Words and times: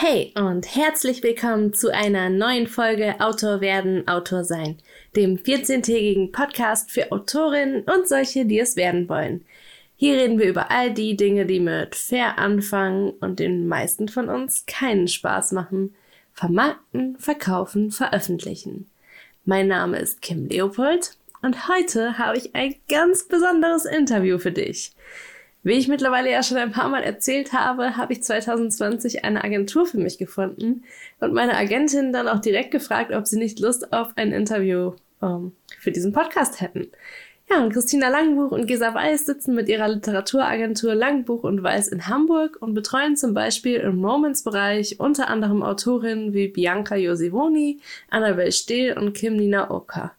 Hey 0.00 0.32
und 0.36 0.76
herzlich 0.76 1.24
willkommen 1.24 1.74
zu 1.74 1.92
einer 1.92 2.30
neuen 2.30 2.68
Folge 2.68 3.16
Autor 3.18 3.60
werden, 3.60 4.06
Autor 4.06 4.44
sein, 4.44 4.78
dem 5.16 5.38
14-tägigen 5.38 6.30
Podcast 6.30 6.92
für 6.92 7.10
Autorinnen 7.10 7.82
und 7.82 8.06
solche, 8.06 8.46
die 8.46 8.60
es 8.60 8.76
werden 8.76 9.08
wollen. 9.08 9.44
Hier 9.96 10.14
reden 10.14 10.38
wir 10.38 10.48
über 10.48 10.70
all 10.70 10.94
die 10.94 11.16
Dinge, 11.16 11.46
die 11.46 11.58
mit 11.58 11.96
fair 11.96 12.38
anfangen 12.38 13.10
und 13.10 13.40
den 13.40 13.66
meisten 13.66 14.06
von 14.06 14.28
uns 14.28 14.66
keinen 14.66 15.08
Spaß 15.08 15.50
machen. 15.50 15.96
Vermarkten, 16.32 17.18
verkaufen, 17.18 17.90
veröffentlichen. 17.90 18.88
Mein 19.46 19.66
Name 19.66 19.98
ist 19.98 20.22
Kim 20.22 20.46
Leopold 20.46 21.16
und 21.42 21.66
heute 21.66 22.18
habe 22.18 22.38
ich 22.38 22.54
ein 22.54 22.76
ganz 22.88 23.26
besonderes 23.26 23.84
Interview 23.84 24.38
für 24.38 24.52
dich. 24.52 24.92
Wie 25.62 25.72
ich 25.72 25.88
mittlerweile 25.88 26.30
ja 26.30 26.42
schon 26.42 26.56
ein 26.56 26.72
paar 26.72 26.88
Mal 26.88 27.02
erzählt 27.02 27.52
habe, 27.52 27.96
habe 27.96 28.12
ich 28.12 28.22
2020 28.22 29.24
eine 29.24 29.42
Agentur 29.42 29.86
für 29.86 29.98
mich 29.98 30.16
gefunden 30.16 30.84
und 31.20 31.34
meine 31.34 31.56
Agentin 31.56 32.12
dann 32.12 32.28
auch 32.28 32.40
direkt 32.40 32.70
gefragt, 32.70 33.12
ob 33.12 33.26
sie 33.26 33.38
nicht 33.38 33.58
Lust 33.58 33.92
auf 33.92 34.12
ein 34.16 34.32
Interview 34.32 34.92
ähm, 35.20 35.52
für 35.78 35.90
diesen 35.90 36.12
Podcast 36.12 36.60
hätten. 36.60 36.88
Ja, 37.50 37.62
und 37.62 37.72
Christina 37.72 38.10
Langbuch 38.10 38.52
und 38.52 38.66
Gesa 38.66 38.92
Weiß 38.92 39.24
sitzen 39.24 39.54
mit 39.54 39.70
ihrer 39.70 39.88
Literaturagentur 39.88 40.94
Langbuch 40.94 41.44
und 41.44 41.62
Weiß 41.62 41.88
in 41.88 42.06
Hamburg 42.06 42.58
und 42.60 42.74
betreuen 42.74 43.16
zum 43.16 43.32
Beispiel 43.32 43.76
im 43.76 44.04
Romance-Bereich 44.04 45.00
unter 45.00 45.28
anderem 45.28 45.62
Autorinnen 45.62 46.34
wie 46.34 46.48
Bianca 46.48 46.94
Josivoni, 46.94 47.80
Annabel 48.10 48.52
Stehl 48.52 48.98
und 48.98 49.14
Kim 49.14 49.36
Nina 49.36 49.70
Oka. 49.70 50.12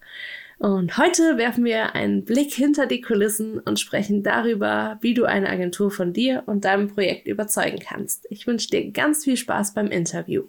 Und 0.60 0.98
heute 0.98 1.38
werfen 1.38 1.64
wir 1.64 1.96
einen 1.96 2.26
Blick 2.26 2.52
hinter 2.52 2.86
die 2.86 3.00
Kulissen 3.00 3.60
und 3.60 3.80
sprechen 3.80 4.24
darüber, 4.24 4.98
wie 5.00 5.14
du 5.14 5.24
eine 5.24 5.50
Agentur 5.50 5.90
von 5.90 6.12
dir 6.12 6.44
und 6.48 6.66
deinem 6.66 6.90
Projekt 6.90 7.28
überzeugen 7.28 7.80
kannst. 7.80 8.28
Ich 8.30 8.46
wünsche 8.46 8.70
dir 8.70 8.92
ganz 8.92 9.24
viel 9.24 9.38
Spaß 9.38 9.74
beim 9.74 9.88
Interview. 9.88 10.44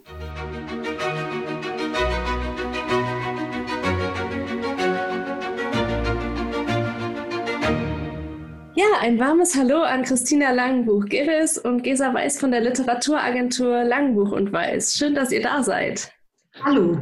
Ja, 8.75 8.87
ein 8.99 9.17
warmes 9.17 9.55
Hallo 9.55 9.81
an 9.81 10.03
Christina 10.03 10.51
Langbuch, 10.51 11.05
Geris 11.05 11.57
und 11.57 11.83
Gesa 11.83 12.13
Weiß 12.13 12.37
von 12.37 12.51
der 12.51 12.59
Literaturagentur 12.59 13.85
Langbuch 13.85 14.33
und 14.33 14.51
Weiß. 14.51 14.97
Schön, 14.97 15.15
dass 15.15 15.31
ihr 15.31 15.41
da 15.41 15.63
seid. 15.63 16.11
Hallo. 16.65 16.97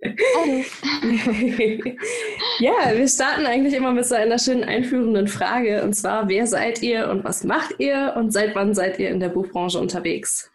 Ja, 2.60 2.92
wir 2.94 3.08
starten 3.08 3.46
eigentlich 3.46 3.74
immer 3.74 3.92
mit 3.92 4.04
so 4.04 4.14
einer 4.14 4.38
schönen 4.38 4.64
einführenden 4.64 5.28
Frage. 5.28 5.82
Und 5.82 5.94
zwar, 5.94 6.28
wer 6.28 6.46
seid 6.46 6.82
ihr 6.82 7.08
und 7.08 7.24
was 7.24 7.42
macht 7.44 7.74
ihr 7.78 8.14
und 8.16 8.32
seit 8.32 8.54
wann 8.54 8.74
seid 8.74 8.98
ihr 8.98 9.08
in 9.08 9.18
der 9.20 9.30
Buchbranche 9.30 9.78
unterwegs? 9.78 10.49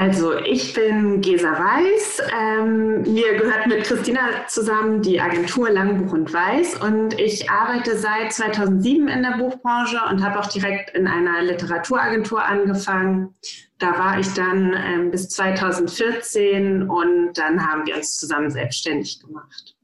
Also 0.00 0.34
ich 0.34 0.72
bin 0.72 1.20
Gesa 1.20 1.52
Weiß. 1.58 2.22
Ähm, 2.32 3.02
mir 3.02 3.36
gehört 3.36 3.66
mit 3.66 3.84
Christina 3.84 4.46
zusammen 4.48 5.02
die 5.02 5.20
Agentur 5.20 5.68
Langbuch 5.68 6.14
und 6.14 6.32
Weiß 6.32 6.76
und 6.76 7.20
ich 7.20 7.50
arbeite 7.50 7.98
seit 7.98 8.32
2007 8.32 9.08
in 9.08 9.22
der 9.22 9.36
Buchbranche 9.36 10.00
und 10.08 10.24
habe 10.24 10.40
auch 10.40 10.46
direkt 10.46 10.96
in 10.96 11.06
einer 11.06 11.42
Literaturagentur 11.42 12.42
angefangen. 12.42 13.34
Da 13.76 13.98
war 13.98 14.18
ich 14.18 14.32
dann 14.32 14.72
ähm, 14.74 15.10
bis 15.10 15.28
2014 15.28 16.88
und 16.88 17.34
dann 17.34 17.70
haben 17.70 17.84
wir 17.84 17.96
uns 17.96 18.16
zusammen 18.16 18.50
selbstständig 18.50 19.20
gemacht. 19.20 19.76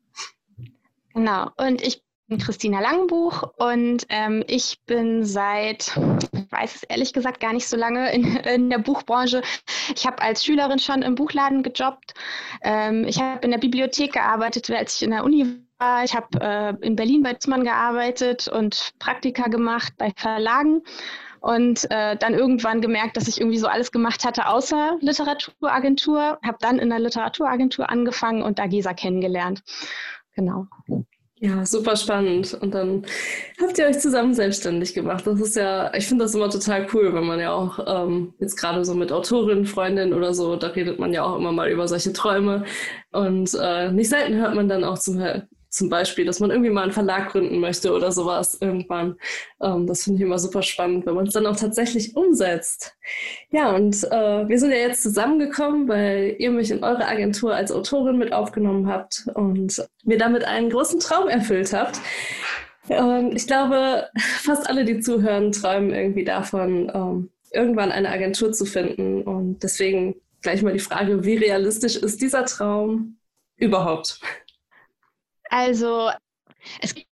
Genau, 1.12 1.50
und 1.58 1.82
ich 1.82 2.02
Christina 2.38 2.80
Langbuch 2.80 3.52
und 3.58 4.06
ähm, 4.08 4.42
ich 4.48 4.80
bin 4.86 5.24
seit, 5.24 5.94
weiß 6.56 6.76
es 6.76 6.82
ehrlich 6.84 7.12
gesagt 7.12 7.40
gar 7.40 7.52
nicht 7.52 7.68
so 7.68 7.76
lange 7.76 8.12
in, 8.12 8.36
in 8.36 8.70
der 8.70 8.78
Buchbranche. 8.78 9.42
Ich 9.94 10.06
habe 10.06 10.22
als 10.22 10.44
Schülerin 10.44 10.78
schon 10.78 11.02
im 11.02 11.14
Buchladen 11.14 11.62
gejobbt. 11.62 12.14
Ähm, 12.62 13.04
ich 13.04 13.20
habe 13.20 13.44
in 13.44 13.50
der 13.50 13.58
Bibliothek 13.58 14.12
gearbeitet, 14.12 14.70
als 14.70 14.96
ich 14.96 15.02
in 15.02 15.10
der 15.10 15.24
Uni 15.24 15.46
war. 15.78 16.04
Ich 16.04 16.14
habe 16.14 16.28
äh, 16.40 16.74
in 16.86 16.96
Berlin 16.96 17.22
bei 17.22 17.34
Zimmermann 17.34 17.66
gearbeitet 17.66 18.48
und 18.48 18.92
Praktika 18.98 19.48
gemacht 19.48 19.92
bei 19.98 20.12
Verlagen 20.16 20.82
und 21.40 21.88
äh, 21.90 22.16
dann 22.16 22.34
irgendwann 22.34 22.80
gemerkt, 22.80 23.16
dass 23.16 23.28
ich 23.28 23.40
irgendwie 23.40 23.58
so 23.58 23.68
alles 23.68 23.92
gemacht 23.92 24.24
hatte 24.24 24.48
außer 24.48 24.96
Literaturagentur. 25.00 26.38
Habe 26.44 26.58
dann 26.60 26.78
in 26.78 26.88
der 26.88 26.98
Literaturagentur 26.98 27.88
angefangen 27.88 28.42
und 28.42 28.58
da 28.58 28.66
Gesa 28.66 28.94
kennengelernt. 28.94 29.62
Genau. 30.34 30.66
Ja, 31.38 31.66
super 31.66 31.96
spannend. 31.96 32.54
Und 32.54 32.72
dann 32.74 33.04
habt 33.60 33.76
ihr 33.76 33.86
euch 33.86 33.98
zusammen 33.98 34.32
selbstständig 34.32 34.94
gemacht. 34.94 35.26
Das 35.26 35.38
ist 35.38 35.54
ja, 35.54 35.92
ich 35.94 36.06
finde 36.06 36.24
das 36.24 36.34
immer 36.34 36.48
total 36.48 36.86
cool, 36.94 37.12
wenn 37.12 37.26
man 37.26 37.38
ja 37.38 37.52
auch 37.52 37.78
ähm, 37.86 38.32
jetzt 38.40 38.56
gerade 38.56 38.82
so 38.86 38.94
mit 38.94 39.12
Autorinnen, 39.12 39.66
Freundinnen 39.66 40.14
oder 40.14 40.32
so, 40.32 40.56
da 40.56 40.68
redet 40.68 40.98
man 40.98 41.12
ja 41.12 41.24
auch 41.24 41.36
immer 41.36 41.52
mal 41.52 41.70
über 41.70 41.88
solche 41.88 42.14
Träume. 42.14 42.64
Und 43.12 43.50
äh, 43.60 43.92
nicht 43.92 44.08
selten 44.08 44.36
hört 44.36 44.54
man 44.54 44.68
dann 44.68 44.82
auch 44.82 44.98
zum, 44.98 45.18
zum 45.68 45.88
Beispiel, 45.88 46.24
dass 46.24 46.40
man 46.40 46.50
irgendwie 46.50 46.70
mal 46.70 46.82
einen 46.82 46.92
Verlag 46.92 47.30
gründen 47.30 47.58
möchte 47.58 47.92
oder 47.92 48.12
sowas 48.12 48.58
irgendwann. 48.60 49.16
Ähm, 49.60 49.86
das 49.86 50.04
finde 50.04 50.18
ich 50.18 50.26
immer 50.26 50.38
super 50.38 50.62
spannend, 50.62 51.06
wenn 51.06 51.14
man 51.14 51.26
es 51.26 51.32
dann 51.32 51.46
auch 51.46 51.56
tatsächlich 51.56 52.16
umsetzt. 52.16 52.96
Ja, 53.50 53.74
und 53.74 53.96
äh, 54.04 54.48
wir 54.48 54.58
sind 54.58 54.70
ja 54.70 54.78
jetzt 54.78 55.02
zusammengekommen, 55.02 55.88
weil 55.88 56.36
ihr 56.38 56.50
mich 56.50 56.70
in 56.70 56.82
eure 56.82 57.06
Agentur 57.06 57.54
als 57.54 57.72
Autorin 57.72 58.18
mit 58.18 58.32
aufgenommen 58.32 58.88
habt 58.88 59.26
und 59.34 59.82
mir 60.04 60.18
damit 60.18 60.44
einen 60.44 60.70
großen 60.70 61.00
Traum 61.00 61.28
erfüllt 61.28 61.72
habt. 61.72 62.00
Ähm, 62.88 63.32
ich 63.34 63.46
glaube, 63.46 64.08
fast 64.18 64.68
alle, 64.68 64.84
die 64.84 65.00
zuhören, 65.00 65.52
träumen 65.52 65.92
irgendwie 65.92 66.24
davon, 66.24 66.90
ähm, 66.94 67.30
irgendwann 67.52 67.92
eine 67.92 68.10
Agentur 68.10 68.52
zu 68.52 68.64
finden. 68.64 69.22
Und 69.22 69.62
deswegen 69.62 70.16
gleich 70.42 70.62
mal 70.62 70.72
die 70.72 70.78
Frage, 70.78 71.24
wie 71.24 71.36
realistisch 71.36 71.96
ist 71.96 72.22
dieser 72.22 72.44
Traum 72.44 73.16
überhaupt? 73.56 74.20
Also 75.50 76.10
es 76.80 76.94
gibt 76.94 77.08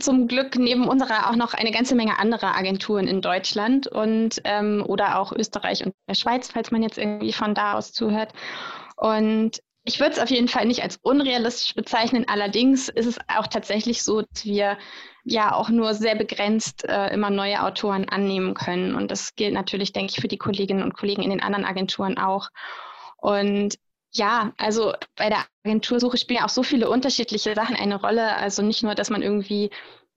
zum 0.00 0.28
Glück 0.28 0.56
neben 0.56 0.86
unserer 0.86 1.30
auch 1.30 1.36
noch 1.36 1.54
eine 1.54 1.70
ganze 1.70 1.94
Menge 1.94 2.18
anderer 2.18 2.56
Agenturen 2.56 3.08
in 3.08 3.22
Deutschland 3.22 3.86
und 3.86 4.40
ähm, 4.44 4.84
oder 4.86 5.18
auch 5.18 5.32
Österreich 5.32 5.84
und 5.84 5.94
der 6.08 6.14
Schweiz, 6.14 6.50
falls 6.52 6.70
man 6.70 6.82
jetzt 6.82 6.98
irgendwie 6.98 7.32
von 7.32 7.54
da 7.54 7.74
aus 7.74 7.92
zuhört. 7.92 8.32
Und 8.96 9.60
ich 9.84 9.98
würde 9.98 10.12
es 10.12 10.18
auf 10.20 10.30
jeden 10.30 10.48
Fall 10.48 10.66
nicht 10.66 10.82
als 10.82 10.98
unrealistisch 11.02 11.74
bezeichnen. 11.74 12.26
Allerdings 12.28 12.88
ist 12.88 13.06
es 13.06 13.18
auch 13.34 13.48
tatsächlich 13.48 14.04
so, 14.04 14.22
dass 14.22 14.44
wir 14.44 14.78
ja 15.24 15.54
auch 15.54 15.70
nur 15.70 15.94
sehr 15.94 16.14
begrenzt 16.14 16.84
äh, 16.84 17.12
immer 17.12 17.30
neue 17.30 17.62
Autoren 17.62 18.08
annehmen 18.08 18.54
können. 18.54 18.94
Und 18.94 19.10
das 19.10 19.34
gilt 19.34 19.54
natürlich, 19.54 19.92
denke 19.92 20.12
ich, 20.14 20.20
für 20.20 20.28
die 20.28 20.38
Kolleginnen 20.38 20.84
und 20.84 20.94
Kollegen 20.94 21.22
in 21.22 21.30
den 21.30 21.42
anderen 21.42 21.64
Agenturen 21.64 22.18
auch. 22.18 22.48
Und 23.16 23.76
ja, 24.12 24.52
also 24.58 24.92
bei 25.16 25.28
der 25.28 25.44
Agentursuche 25.64 26.18
spielen 26.18 26.42
auch 26.42 26.48
so 26.50 26.62
viele 26.62 26.90
unterschiedliche 26.90 27.54
Sachen 27.54 27.76
eine 27.76 28.00
Rolle. 28.00 28.36
Also 28.36 28.62
nicht 28.62 28.82
nur, 28.82 28.94
dass 28.94 29.10
man 29.10 29.22
irgendwie 29.22 29.70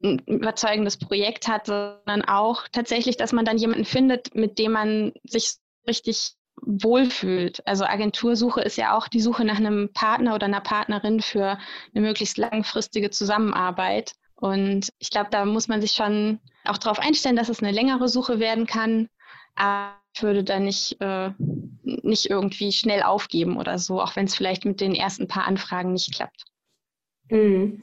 ein 0.04 0.20
überzeugendes 0.28 0.98
Projekt 0.98 1.48
hat, 1.48 1.68
sondern 1.68 2.24
auch 2.24 2.68
tatsächlich, 2.72 3.18
dass 3.18 3.32
man 3.32 3.46
dann 3.46 3.58
jemanden 3.58 3.86
findet, 3.86 4.36
mit 4.36 4.60
dem 4.60 4.74
man 4.74 5.14
sich 5.24 5.56
richtig 5.88 6.34
wohlfühlt. 6.62 7.66
Also 7.66 7.86
Agentursuche 7.86 8.62
ist 8.62 8.78
ja 8.78 8.98
auch 8.98 9.08
die 9.08 9.22
Suche 9.22 9.46
nach 9.46 9.58
einem 9.58 9.92
Partner 9.94 10.36
oder 10.36 10.46
einer 10.46 10.62
Partnerin 10.62 11.22
für 11.22 11.58
eine 11.94 12.06
möglichst 12.06 12.38
langfristige 12.38 13.10
Zusammenarbeit. 13.10 14.14
Und 14.36 14.90
ich 15.00 15.10
glaube, 15.10 15.30
da 15.32 15.46
muss 15.46 15.70
man 15.70 15.80
sich 15.80 15.94
schon 15.94 16.40
auch 16.66 16.78
darauf 16.78 17.00
einstellen, 17.00 17.38
dass 17.38 17.50
es 17.50 17.62
eine 17.62 17.72
längere 17.72 18.10
Suche 18.10 18.40
werden 18.40 18.66
kann. 18.66 19.10
Aber 19.56 19.96
würde 20.22 20.44
da 20.44 20.60
nicht, 20.60 20.98
äh, 21.00 21.32
nicht 21.84 22.30
irgendwie 22.30 22.72
schnell 22.72 23.04
aufgeben 23.04 23.58
oder 23.58 23.80
so, 23.80 24.02
auch 24.02 24.16
wenn 24.16 24.26
es 24.26 24.36
vielleicht 24.36 24.66
mit 24.66 24.82
den 24.82 24.96
ersten 24.96 25.28
paar 25.28 25.46
Anfragen 25.46 25.94
nicht 25.94 26.14
klappt. 26.14 26.46
Mhm. 27.30 27.82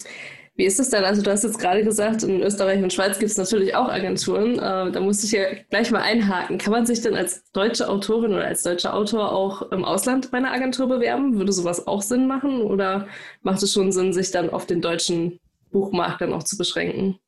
Wie 0.54 0.66
ist 0.66 0.78
es 0.78 0.91
denn? 0.91 1.03
Also 1.04 1.22
du 1.22 1.31
hast 1.31 1.44
jetzt 1.44 1.59
gerade 1.59 1.82
gesagt, 1.82 2.22
in 2.25 2.42
Österreich 2.42 2.82
und 2.82 2.92
Schweiz 2.92 3.19
gibt 3.19 3.31
es 3.31 3.38
natürlich 3.38 3.75
auch 3.75 3.88
Agenturen. 3.88 4.59
Äh, 4.59 4.92
da 4.92 5.00
muss 5.00 5.25
ich 5.25 5.32
ja 5.32 5.44
gleich 5.71 5.91
mal 5.91 6.03
einhaken. 6.03 6.59
Kann 6.59 6.72
man 6.72 6.84
sich 6.84 7.00
denn 7.00 7.15
als 7.15 7.50
deutsche 7.53 7.88
Autorin 7.88 8.34
oder 8.34 8.44
als 8.44 8.62
deutscher 8.62 8.94
Autor 8.94 9.32
auch 9.32 9.72
im 9.72 9.84
Ausland 9.84 10.30
bei 10.30 10.39
einer 10.39 10.53
Agentur 10.53 10.89
bewerben? 10.89 11.39
Würde 11.39 11.53
sowas 11.53 11.86
auch 11.86 12.03
Sinn 12.03 12.27
machen? 12.27 12.60
Oder 12.60 13.09
macht 13.41 13.62
es 13.62 13.72
schon 13.72 13.92
Sinn, 13.92 14.12
sich 14.12 14.30
dann 14.30 14.51
auf 14.51 14.66
den 14.66 14.83
deutschen 14.83 15.41
Buchmarkt 15.71 16.21
dann 16.21 16.34
auch 16.34 16.42
zu 16.42 16.59
beschränken? 16.59 17.18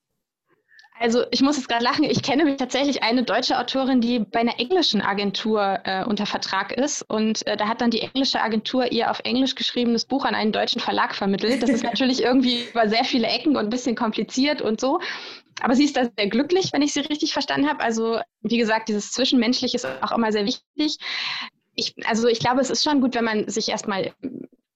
Also 0.99 1.25
ich 1.33 1.43
muss 1.43 1.57
jetzt 1.57 1.69
gerade 1.69 1.83
lachen. 1.83 2.05
Ich 2.05 2.23
kenne 2.23 2.45
mich 2.45 2.57
tatsächlich 2.57 3.03
eine 3.03 3.25
deutsche 3.25 3.59
Autorin, 3.59 4.01
die 4.01 4.21
bei 4.21 4.41
einer 4.41 4.59
englischen 4.61 5.03
Agentur 5.03 5.81
äh, 5.85 6.05
unter 6.05 6.25
Vertrag 6.25 6.73
ist. 6.73 7.03
Und 7.03 7.47
äh, 7.47 7.57
da 7.57 7.67
hat 7.69 7.81
dann 7.81 7.91
die 7.91 8.01
englische 8.01 8.41
Agentur 8.41 8.93
ihr 8.93 9.11
auf 9.11 9.21
Englisch 9.25 9.57
geschriebenes 9.57 10.05
Buch 10.05 10.25
an 10.25 10.37
einen 10.37 10.53
deutschen 10.53 10.81
Verlag 10.81 11.15
vermittelt. 11.15 11.63
Das 11.63 11.71
ist 11.71 11.83
natürlich 11.85 12.23
irgendwie 12.23 12.65
über 12.71 12.89
sehr 12.89 13.05
viele 13.05 13.27
Ecken 13.27 13.57
und 13.57 13.65
ein 13.65 13.71
bisschen 13.71 13.97
kompliziert 13.97 14.63
und 14.63 14.81
so. 14.81 15.01
Aber 15.61 15.75
sie 15.75 15.85
ist 15.85 15.97
da 15.97 16.05
sehr 16.17 16.29
glücklich, 16.29 16.73
wenn 16.73 16.83
ich 16.83 16.93
sie 16.93 17.01
richtig 17.01 17.33
verstanden 17.33 17.69
habe. 17.69 17.83
Also 17.83 18.21
wie 18.43 18.59
gesagt, 18.59 18.89
dieses 18.89 19.11
Zwischenmenschliche 19.11 19.77
ist 19.77 19.87
auch 19.87 20.13
immer 20.13 20.31
sehr 20.31 20.47
wichtig. 20.47 20.99
Ich, 21.75 21.95
also 22.07 22.29
ich 22.29 22.39
glaube, 22.39 22.61
es 22.61 22.71
ist 22.71 22.85
schon 22.85 23.01
gut, 23.01 23.17
wenn 23.17 23.25
man 23.25 23.49
sich 23.49 23.69
erstmal 23.69 24.13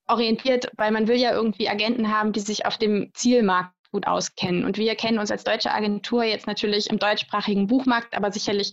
orientiert, 0.09 0.71
weil 0.77 0.91
man 0.91 1.07
will 1.07 1.17
ja 1.17 1.33
irgendwie 1.33 1.69
Agenten 1.69 2.13
haben, 2.13 2.33
die 2.33 2.41
sich 2.41 2.67
auf 2.67 2.77
dem 2.77 3.11
Zielmarkt 3.15 3.73
gut 3.93 4.07
auskennen. 4.07 4.65
Und 4.65 4.79
wir 4.79 4.95
kennen 4.95 5.19
uns 5.19 5.31
als 5.31 5.45
deutsche 5.45 5.73
Agentur 5.73 6.25
jetzt 6.25 6.47
natürlich 6.47 6.91
im 6.91 6.99
deutschsprachigen 6.99 7.67
Buchmarkt, 7.67 8.15
aber 8.17 8.33
sicherlich 8.33 8.73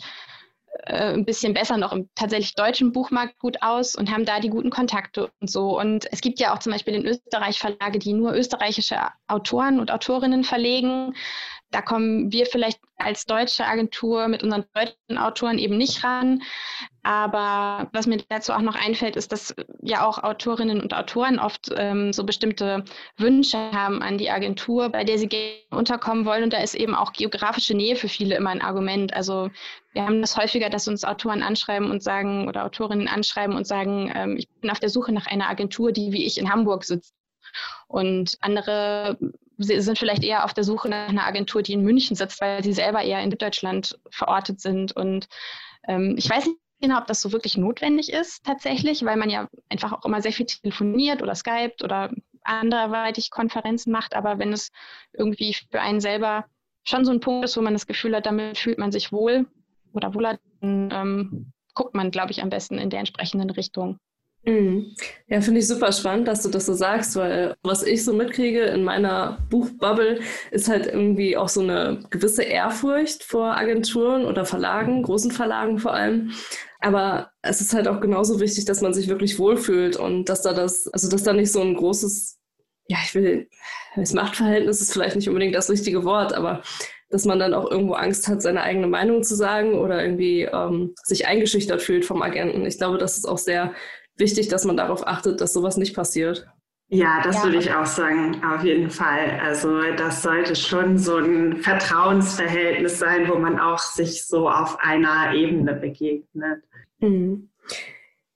äh, 0.83 1.13
ein 1.13 1.25
bisschen 1.25 1.53
besser 1.53 1.77
noch 1.77 1.93
im 1.93 2.09
tatsächlich 2.15 2.55
deutschen 2.55 2.91
Buchmarkt 2.91 3.39
gut 3.39 3.61
aus 3.61 3.95
und 3.95 4.11
haben 4.11 4.25
da 4.25 4.39
die 4.39 4.49
guten 4.49 4.69
Kontakte 4.69 5.31
und 5.39 5.49
so. 5.49 5.79
Und 5.79 6.11
es 6.11 6.21
gibt 6.21 6.39
ja 6.39 6.53
auch 6.53 6.59
zum 6.59 6.73
Beispiel 6.73 6.95
in 6.95 7.05
Österreich 7.05 7.59
Verlage, 7.59 7.99
die 7.99 8.13
nur 8.13 8.33
österreichische 8.33 8.97
Autoren 9.27 9.79
und 9.79 9.91
Autorinnen 9.91 10.43
verlegen. 10.43 11.15
Da 11.75 11.81
kommen 11.81 12.31
wir 12.31 12.45
vielleicht 12.45 12.79
als 12.95 13.25
deutsche 13.25 13.65
Agentur 13.65 14.29
mit 14.29 14.43
unseren 14.43 14.63
deutschen 14.73 15.17
Autoren 15.17 15.57
eben 15.57 15.75
nicht 15.75 16.05
ran. 16.05 16.41
Aber 17.03 17.89
was 17.91 18.07
mir 18.07 18.23
dazu 18.29 18.53
auch 18.53 18.61
noch 18.61 18.75
einfällt, 18.75 19.17
ist, 19.17 19.33
dass 19.33 19.53
ja 19.81 20.07
auch 20.07 20.23
Autorinnen 20.23 20.79
und 20.79 20.93
Autoren 20.93 21.37
oft 21.37 21.69
ähm, 21.75 22.13
so 22.13 22.23
bestimmte 22.23 22.85
Wünsche 23.17 23.57
haben 23.73 24.01
an 24.01 24.17
die 24.17 24.31
Agentur, 24.31 24.87
bei 24.87 25.03
der 25.03 25.17
sie 25.17 25.27
gerne 25.27 25.57
unterkommen 25.69 26.25
wollen. 26.25 26.45
Und 26.45 26.53
da 26.53 26.59
ist 26.59 26.75
eben 26.75 26.95
auch 26.95 27.11
geografische 27.11 27.75
Nähe 27.75 27.97
für 27.97 28.07
viele 28.07 28.37
immer 28.37 28.51
ein 28.51 28.61
Argument. 28.61 29.13
Also 29.13 29.49
wir 29.91 30.05
haben 30.05 30.21
das 30.21 30.37
häufiger, 30.37 30.69
dass 30.69 30.87
uns 30.87 31.03
Autoren 31.03 31.43
anschreiben 31.43 31.91
und 31.91 32.01
sagen 32.01 32.47
oder 32.47 32.63
Autorinnen 32.63 33.09
anschreiben 33.09 33.53
und 33.53 33.67
sagen, 33.67 34.13
ähm, 34.15 34.37
ich 34.37 34.47
bin 34.61 34.71
auf 34.71 34.79
der 34.79 34.89
Suche 34.89 35.11
nach 35.11 35.27
einer 35.27 35.49
Agentur, 35.49 35.91
die 35.91 36.13
wie 36.13 36.25
ich 36.25 36.37
in 36.37 36.49
Hamburg 36.49 36.85
sitzt. 36.85 37.13
Und 37.89 38.37
andere 38.39 39.17
sind 39.57 39.97
vielleicht 39.97 40.23
eher 40.23 40.45
auf 40.45 40.53
der 40.53 40.63
Suche 40.63 40.89
nach 40.89 41.09
einer 41.09 41.25
Agentur, 41.25 41.61
die 41.61 41.73
in 41.73 41.83
München 41.83 42.15
sitzt, 42.15 42.41
weil 42.41 42.63
sie 42.63 42.73
selber 42.73 43.03
eher 43.03 43.21
in 43.21 43.29
Deutschland 43.29 43.97
verortet 44.09 44.59
sind. 44.59 44.95
Und 44.95 45.27
ähm, 45.87 46.15
ich 46.17 46.29
weiß 46.29 46.45
nicht 46.45 46.57
genau, 46.81 46.99
ob 46.99 47.07
das 47.07 47.21
so 47.21 47.31
wirklich 47.31 47.57
notwendig 47.57 48.11
ist 48.11 48.43
tatsächlich, 48.45 49.03
weil 49.05 49.17
man 49.17 49.29
ja 49.29 49.47
einfach 49.69 49.93
auch 49.93 50.05
immer 50.05 50.21
sehr 50.21 50.33
viel 50.33 50.45
telefoniert 50.45 51.21
oder 51.21 51.35
Skypt 51.35 51.83
oder 51.83 52.11
anderweitig 52.43 53.31
Konferenzen 53.31 53.91
macht. 53.91 54.15
Aber 54.15 54.39
wenn 54.39 54.53
es 54.53 54.71
irgendwie 55.13 55.55
für 55.71 55.81
einen 55.81 55.99
selber 55.99 56.45
schon 56.83 57.05
so 57.05 57.11
ein 57.11 57.19
Punkt 57.19 57.45
ist, 57.45 57.57
wo 57.57 57.61
man 57.61 57.73
das 57.73 57.87
Gefühl 57.87 58.15
hat, 58.15 58.25
damit 58.25 58.57
fühlt 58.57 58.77
man 58.77 58.91
sich 58.91 59.11
wohl 59.11 59.47
oder 59.93 60.13
wohler, 60.13 60.37
dann 60.61 60.89
ähm, 60.91 61.51
guckt 61.73 61.95
man, 61.95 62.11
glaube 62.11 62.31
ich, 62.31 62.41
am 62.41 62.49
besten 62.49 62.77
in 62.77 62.89
der 62.89 62.99
entsprechenden 62.99 63.49
Richtung. 63.49 63.99
Mhm. 64.45 64.95
Ja, 65.27 65.41
finde 65.41 65.59
ich 65.59 65.67
super 65.67 65.91
spannend, 65.91 66.27
dass 66.27 66.43
du 66.43 66.49
das 66.49 66.67
so 66.67 66.73
sagst, 66.73 67.15
weil 67.15 67.55
was 67.63 67.81
ich 67.81 68.03
so 68.05 68.13
mitkriege 68.13 68.61
in 68.65 68.83
meiner 68.83 69.39
Buchbubble 69.49 70.19
ist 70.51 70.69
halt 70.69 70.85
irgendwie 70.85 71.35
auch 71.35 71.49
so 71.49 71.61
eine 71.61 72.03
gewisse 72.11 72.43
Ehrfurcht 72.43 73.23
vor 73.23 73.57
Agenturen 73.57 74.25
oder 74.25 74.45
Verlagen, 74.45 75.01
großen 75.01 75.31
Verlagen 75.31 75.79
vor 75.79 75.95
allem. 75.95 76.31
Aber 76.79 77.31
es 77.41 77.59
ist 77.59 77.73
halt 77.73 77.87
auch 77.87 77.99
genauso 77.99 78.39
wichtig, 78.39 78.65
dass 78.65 78.81
man 78.81 78.93
sich 78.93 79.07
wirklich 79.07 79.39
wohlfühlt 79.39 79.97
und 79.97 80.29
dass 80.29 80.43
da 80.43 80.53
das, 80.53 80.87
also 80.93 81.09
dass 81.09 81.23
da 81.23 81.33
nicht 81.33 81.51
so 81.51 81.61
ein 81.61 81.75
großes, 81.75 82.37
ja, 82.87 82.97
ich 83.03 83.15
will, 83.15 83.49
das 83.95 84.13
Machtverhältnis 84.13 84.79
ist 84.79 84.93
vielleicht 84.93 85.15
nicht 85.15 85.27
unbedingt 85.27 85.55
das 85.55 85.71
richtige 85.71 86.03
Wort, 86.03 86.33
aber 86.33 86.61
dass 87.09 87.25
man 87.25 87.39
dann 87.39 87.55
auch 87.55 87.71
irgendwo 87.71 87.93
Angst 87.93 88.27
hat, 88.27 88.43
seine 88.43 88.61
eigene 88.61 88.87
Meinung 88.87 89.23
zu 89.23 89.35
sagen 89.35 89.75
oder 89.75 90.03
irgendwie 90.03 90.41
ähm, 90.41 90.93
sich 91.03 91.27
eingeschüchtert 91.27 91.81
fühlt 91.81 92.05
vom 92.05 92.21
Agenten. 92.21 92.65
Ich 92.65 92.77
glaube, 92.77 92.97
das 92.99 93.17
ist 93.17 93.25
auch 93.25 93.37
sehr 93.37 93.73
wichtig, 94.17 94.47
dass 94.47 94.65
man 94.65 94.77
darauf 94.77 95.07
achtet, 95.07 95.41
dass 95.41 95.53
sowas 95.53 95.77
nicht 95.77 95.95
passiert. 95.95 96.47
Ja, 96.87 97.21
das 97.23 97.37
ja. 97.37 97.43
würde 97.45 97.57
ich 97.57 97.73
auch 97.73 97.85
sagen, 97.85 98.43
auf 98.43 98.63
jeden 98.63 98.91
Fall. 98.91 99.39
Also 99.43 99.81
das 99.97 100.21
sollte 100.21 100.55
schon 100.55 100.97
so 100.97 101.17
ein 101.17 101.57
Vertrauensverhältnis 101.57 102.99
sein, 102.99 103.27
wo 103.27 103.35
man 103.39 103.59
auch 103.59 103.79
sich 103.79 104.25
so 104.25 104.49
auf 104.49 104.77
einer 104.79 105.33
Ebene 105.33 105.73
begegnet. 105.73 106.63
Mhm. 106.99 107.49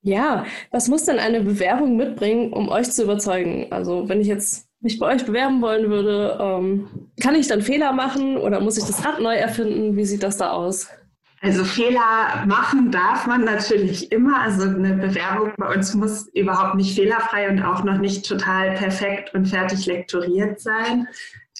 Ja, 0.01 0.45
was 0.71 0.87
muss 0.87 1.03
denn 1.03 1.19
eine 1.19 1.41
Bewerbung 1.41 1.95
mitbringen, 1.97 2.53
um 2.53 2.69
euch 2.69 2.89
zu 2.91 3.03
überzeugen? 3.03 3.67
Also 3.71 4.07
wenn 4.09 4.21
ich 4.21 4.27
jetzt 4.27 4.67
mich 4.81 4.97
bei 4.97 5.13
euch 5.13 5.25
bewerben 5.25 5.61
wollen 5.61 5.89
würde, 5.89 6.37
ähm, 6.41 7.09
kann 7.21 7.35
ich 7.35 7.47
dann 7.47 7.61
Fehler 7.61 7.91
machen 7.91 8.37
oder 8.37 8.61
muss 8.61 8.77
ich 8.77 8.85
das 8.85 9.05
Rad 9.05 9.19
neu 9.19 9.35
erfinden? 9.35 9.97
Wie 9.97 10.05
sieht 10.05 10.23
das 10.23 10.37
da 10.37 10.51
aus? 10.51 10.87
Also 11.41 11.63
Fehler 11.63 12.43
machen 12.45 12.91
darf 12.91 13.25
man 13.25 13.45
natürlich 13.45 14.11
immer. 14.11 14.41
Also 14.41 14.63
eine 14.63 14.93
Bewerbung 14.95 15.53
bei 15.57 15.73
uns 15.73 15.93
muss 15.93 16.27
überhaupt 16.33 16.75
nicht 16.75 16.95
fehlerfrei 16.95 17.49
und 17.49 17.61
auch 17.61 17.83
noch 17.83 17.97
nicht 17.97 18.27
total 18.27 18.75
perfekt 18.75 19.33
und 19.33 19.47
fertig 19.47 19.85
lektoriert 19.85 20.59
sein. 20.59 21.07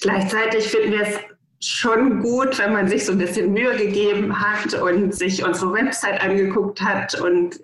Gleichzeitig 0.02 0.68
finden 0.68 0.92
wir 0.92 1.02
es 1.02 1.20
schon 1.62 2.22
gut, 2.22 2.58
wenn 2.60 2.74
man 2.74 2.88
sich 2.88 3.06
so 3.06 3.14
ein 3.14 3.18
bisschen 3.18 3.54
Mühe 3.54 3.76
gegeben 3.76 4.40
hat 4.40 4.74
und 4.76 5.14
sich 5.14 5.44
unsere 5.44 5.74
Website 5.74 6.22
angeguckt 6.22 6.82
hat 6.82 7.20
und 7.20 7.60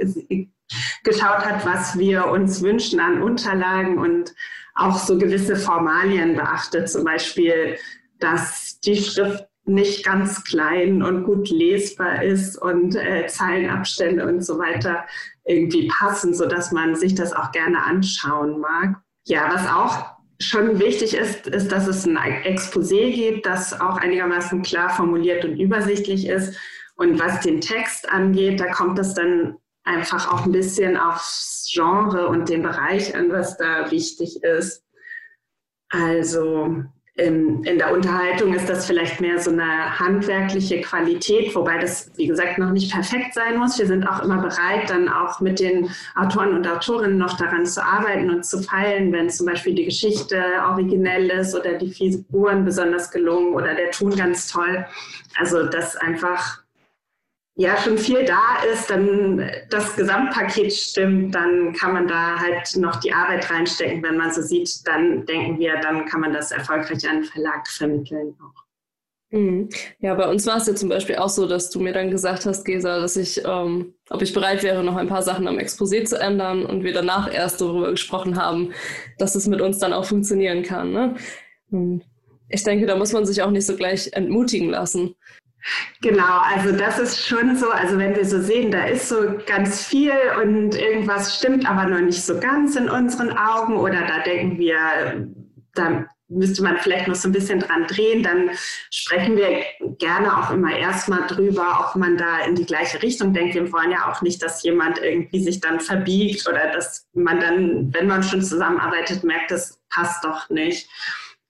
geschaut 1.04 1.46
hat, 1.46 1.66
was 1.66 1.98
wir 1.98 2.28
uns 2.28 2.62
wünschen 2.62 3.00
an 3.00 3.22
Unterlagen 3.22 3.98
und 3.98 4.34
auch 4.74 4.98
so 4.98 5.18
gewisse 5.18 5.56
Formalien 5.56 6.36
beachtet, 6.36 6.90
zum 6.90 7.06
Beispiel, 7.06 7.78
dass 8.20 8.80
die 8.82 8.98
Schrift 8.98 9.45
nicht 9.66 10.06
ganz 10.06 10.44
klein 10.44 11.02
und 11.02 11.24
gut 11.24 11.50
lesbar 11.50 12.24
ist 12.24 12.58
und 12.58 12.96
äh, 12.96 13.28
Zeilenabstände 13.28 14.26
und 14.26 14.46
so 14.46 14.60
weiter 14.60 15.06
irgendwie 15.44 15.88
passen, 15.88 16.34
sodass 16.34 16.72
man 16.72 16.96
sich 16.96 17.16
das 17.16 17.34
auch 17.34 17.52
gerne 17.52 17.84
anschauen 17.84 18.60
mag. 18.60 18.98
Ja, 19.26 19.50
was 19.52 19.68
auch 19.68 20.16
schon 20.40 20.80
wichtig 20.80 21.16
ist, 21.16 21.48
ist, 21.48 21.72
dass 21.72 21.88
es 21.88 22.06
ein 22.06 22.18
Exposé 22.18 23.12
gibt, 23.12 23.46
das 23.46 23.80
auch 23.80 23.98
einigermaßen 23.98 24.62
klar 24.62 24.90
formuliert 24.90 25.46
und 25.46 25.60
übersichtlich 25.60 26.28
ist. 26.28 26.58
Und 26.96 27.20
was 27.20 27.42
den 27.42 27.62
Text 27.62 28.10
angeht, 28.10 28.60
da 28.60 28.72
kommt 28.72 29.00
es 29.00 29.14
dann 29.14 29.58
einfach 29.84 30.32
auch 30.32 30.46
ein 30.46 30.52
bisschen 30.52 30.98
aufs 30.98 31.70
Genre 31.74 32.28
und 32.28 32.50
den 32.50 32.62
Bereich 32.62 33.16
an, 33.16 33.32
was 33.32 33.58
da 33.58 33.90
wichtig 33.92 34.44
ist. 34.44 34.84
Also 35.90 36.84
in, 37.18 37.64
der 37.64 37.94
Unterhaltung 37.94 38.54
ist 38.54 38.68
das 38.68 38.86
vielleicht 38.86 39.22
mehr 39.22 39.40
so 39.40 39.50
eine 39.50 40.00
handwerkliche 40.00 40.82
Qualität, 40.82 41.56
wobei 41.56 41.78
das, 41.78 42.12
wie 42.18 42.28
gesagt, 42.28 42.58
noch 42.58 42.72
nicht 42.72 42.92
perfekt 42.92 43.34
sein 43.34 43.58
muss. 43.58 43.80
Wir 43.80 43.88
sind 43.88 44.06
auch 44.06 44.22
immer 44.22 44.42
bereit, 44.42 44.90
dann 44.90 45.08
auch 45.08 45.40
mit 45.40 45.62
den 45.62 45.90
Autoren 46.16 46.54
und 46.54 46.68
Autorinnen 46.68 47.18
noch 47.18 47.38
daran 47.38 47.66
zu 47.66 47.82
arbeiten 47.82 48.30
und 48.30 48.46
zu 48.46 48.62
feilen, 48.62 49.14
wenn 49.14 49.30
zum 49.30 49.46
Beispiel 49.46 49.74
die 49.76 49.86
Geschichte 49.86 50.44
originell 50.70 51.30
ist 51.30 51.56
oder 51.56 51.76
die 51.76 51.90
Figuren 51.90 52.66
besonders 52.66 53.10
gelungen 53.12 53.54
oder 53.54 53.76
der 53.76 53.92
Ton 53.92 54.14
ganz 54.14 54.52
toll. 54.52 54.86
Also 55.38 55.64
das 55.64 55.96
einfach 55.96 56.65
ja 57.56 57.78
schon 57.78 57.98
viel 57.98 58.26
da 58.26 58.64
ist, 58.72 58.90
dann 58.90 59.50
das 59.70 59.96
Gesamtpaket 59.96 60.74
stimmt, 60.74 61.34
dann 61.34 61.74
kann 61.74 61.94
man 61.94 62.08
da 62.08 62.38
halt 62.40 62.76
noch 62.76 62.98
die 62.98 63.14
Arbeit 63.14 63.50
reinstecken. 63.50 64.04
Wenn 64.04 64.18
man 64.18 64.32
so 64.34 64.42
sieht, 64.42 64.86
dann 64.86 65.26
denken 65.26 65.58
wir, 65.60 65.80
dann 65.80 66.06
kann 66.06 66.22
man 66.22 66.34
das 66.34 66.52
erfolgreich 66.52 67.08
an 67.08 67.22
den 67.22 67.24
Verlag 67.24 67.68
vermitteln 67.68 68.36
auch. 68.40 68.66
Mhm. 69.32 69.70
Ja, 70.00 70.14
bei 70.14 70.30
uns 70.30 70.46
war 70.46 70.58
es 70.58 70.68
ja 70.68 70.76
zum 70.76 70.90
Beispiel 70.90 71.16
auch 71.16 71.30
so, 71.30 71.48
dass 71.48 71.70
du 71.70 71.80
mir 71.80 71.94
dann 71.94 72.12
gesagt 72.12 72.46
hast, 72.46 72.64
Gesa, 72.64 73.00
dass 73.00 73.18
ich, 73.18 73.44
ähm, 73.44 73.94
ob 74.10 74.22
ich 74.22 74.34
bereit 74.34 74.62
wäre, 74.62 74.84
noch 74.84 74.96
ein 74.96 75.08
paar 75.08 75.24
Sachen 75.24 75.48
am 75.48 75.58
Exposé 75.58 76.06
zu 76.06 76.20
ändern 76.20 76.66
und 76.66 76.84
wir 76.84 76.94
danach 76.94 77.34
erst 77.34 77.60
darüber 77.60 77.92
gesprochen 77.92 78.38
haben, 78.38 78.72
dass 79.18 79.36
es 79.36 79.48
mit 79.48 79.62
uns 79.62 79.80
dann 79.80 79.94
auch 79.94 80.06
funktionieren 80.06 80.64
kann. 80.64 80.92
Ne? 80.92 81.16
ich 82.48 82.64
denke, 82.64 82.86
da 82.86 82.96
muss 82.96 83.12
man 83.12 83.26
sich 83.26 83.42
auch 83.42 83.50
nicht 83.50 83.66
so 83.66 83.76
gleich 83.76 84.14
entmutigen 84.14 84.70
lassen. 84.70 85.16
Genau, 86.02 86.40
also 86.40 86.72
das 86.72 87.00
ist 87.00 87.26
schon 87.26 87.56
so, 87.56 87.70
also 87.70 87.98
wenn 87.98 88.16
wir 88.16 88.26
so 88.26 88.40
sehen, 88.40 88.72
da 88.72 88.86
ist 88.86 89.10
so 89.10 89.40
ganz 89.48 89.86
viel 89.86 90.14
und 90.42 90.76
irgendwas 90.76 91.38
stimmt 91.38 91.68
aber 91.68 91.86
noch 91.86 92.02
nicht 92.02 92.24
so 92.24 92.40
ganz 92.40 92.76
in 92.76 92.90
unseren 92.90 93.36
Augen 93.36 93.78
oder 93.78 94.02
da 94.02 94.20
denken 94.24 94.60
wir, 94.60 95.28
da 95.74 96.06
müsste 96.28 96.64
man 96.64 96.78
vielleicht 96.78 97.08
noch 97.08 97.16
so 97.16 97.30
ein 97.30 97.34
bisschen 97.34 97.60
dran 97.60 97.86
drehen, 97.88 98.24
dann 98.24 98.52
sprechen 98.92 99.38
wir 99.38 99.64
gerne 99.98 100.38
auch 100.38 100.52
immer 100.52 100.76
erstmal 100.76 101.28
drüber, 101.28 101.88
ob 101.88 101.96
man 102.00 102.18
da 102.18 102.40
in 102.46 102.56
die 102.56 102.66
gleiche 102.66 103.02
Richtung 103.02 103.34
denkt. 103.34 103.56
Wir 103.56 103.72
wollen 103.72 103.92
ja 103.92 104.12
auch 104.12 104.22
nicht, 104.22 104.42
dass 104.42 104.64
jemand 104.64 105.00
irgendwie 105.00 105.44
sich 105.44 105.60
dann 105.60 105.80
verbiegt 105.80 106.48
oder 106.48 106.72
dass 106.72 107.08
man 107.14 107.40
dann, 107.40 107.94
wenn 107.94 108.08
man 108.08 108.24
schon 108.24 108.42
zusammenarbeitet, 108.42 109.24
merkt, 109.24 109.52
das 109.52 109.80
passt 109.90 110.24
doch 110.24 110.50
nicht. 110.50 110.90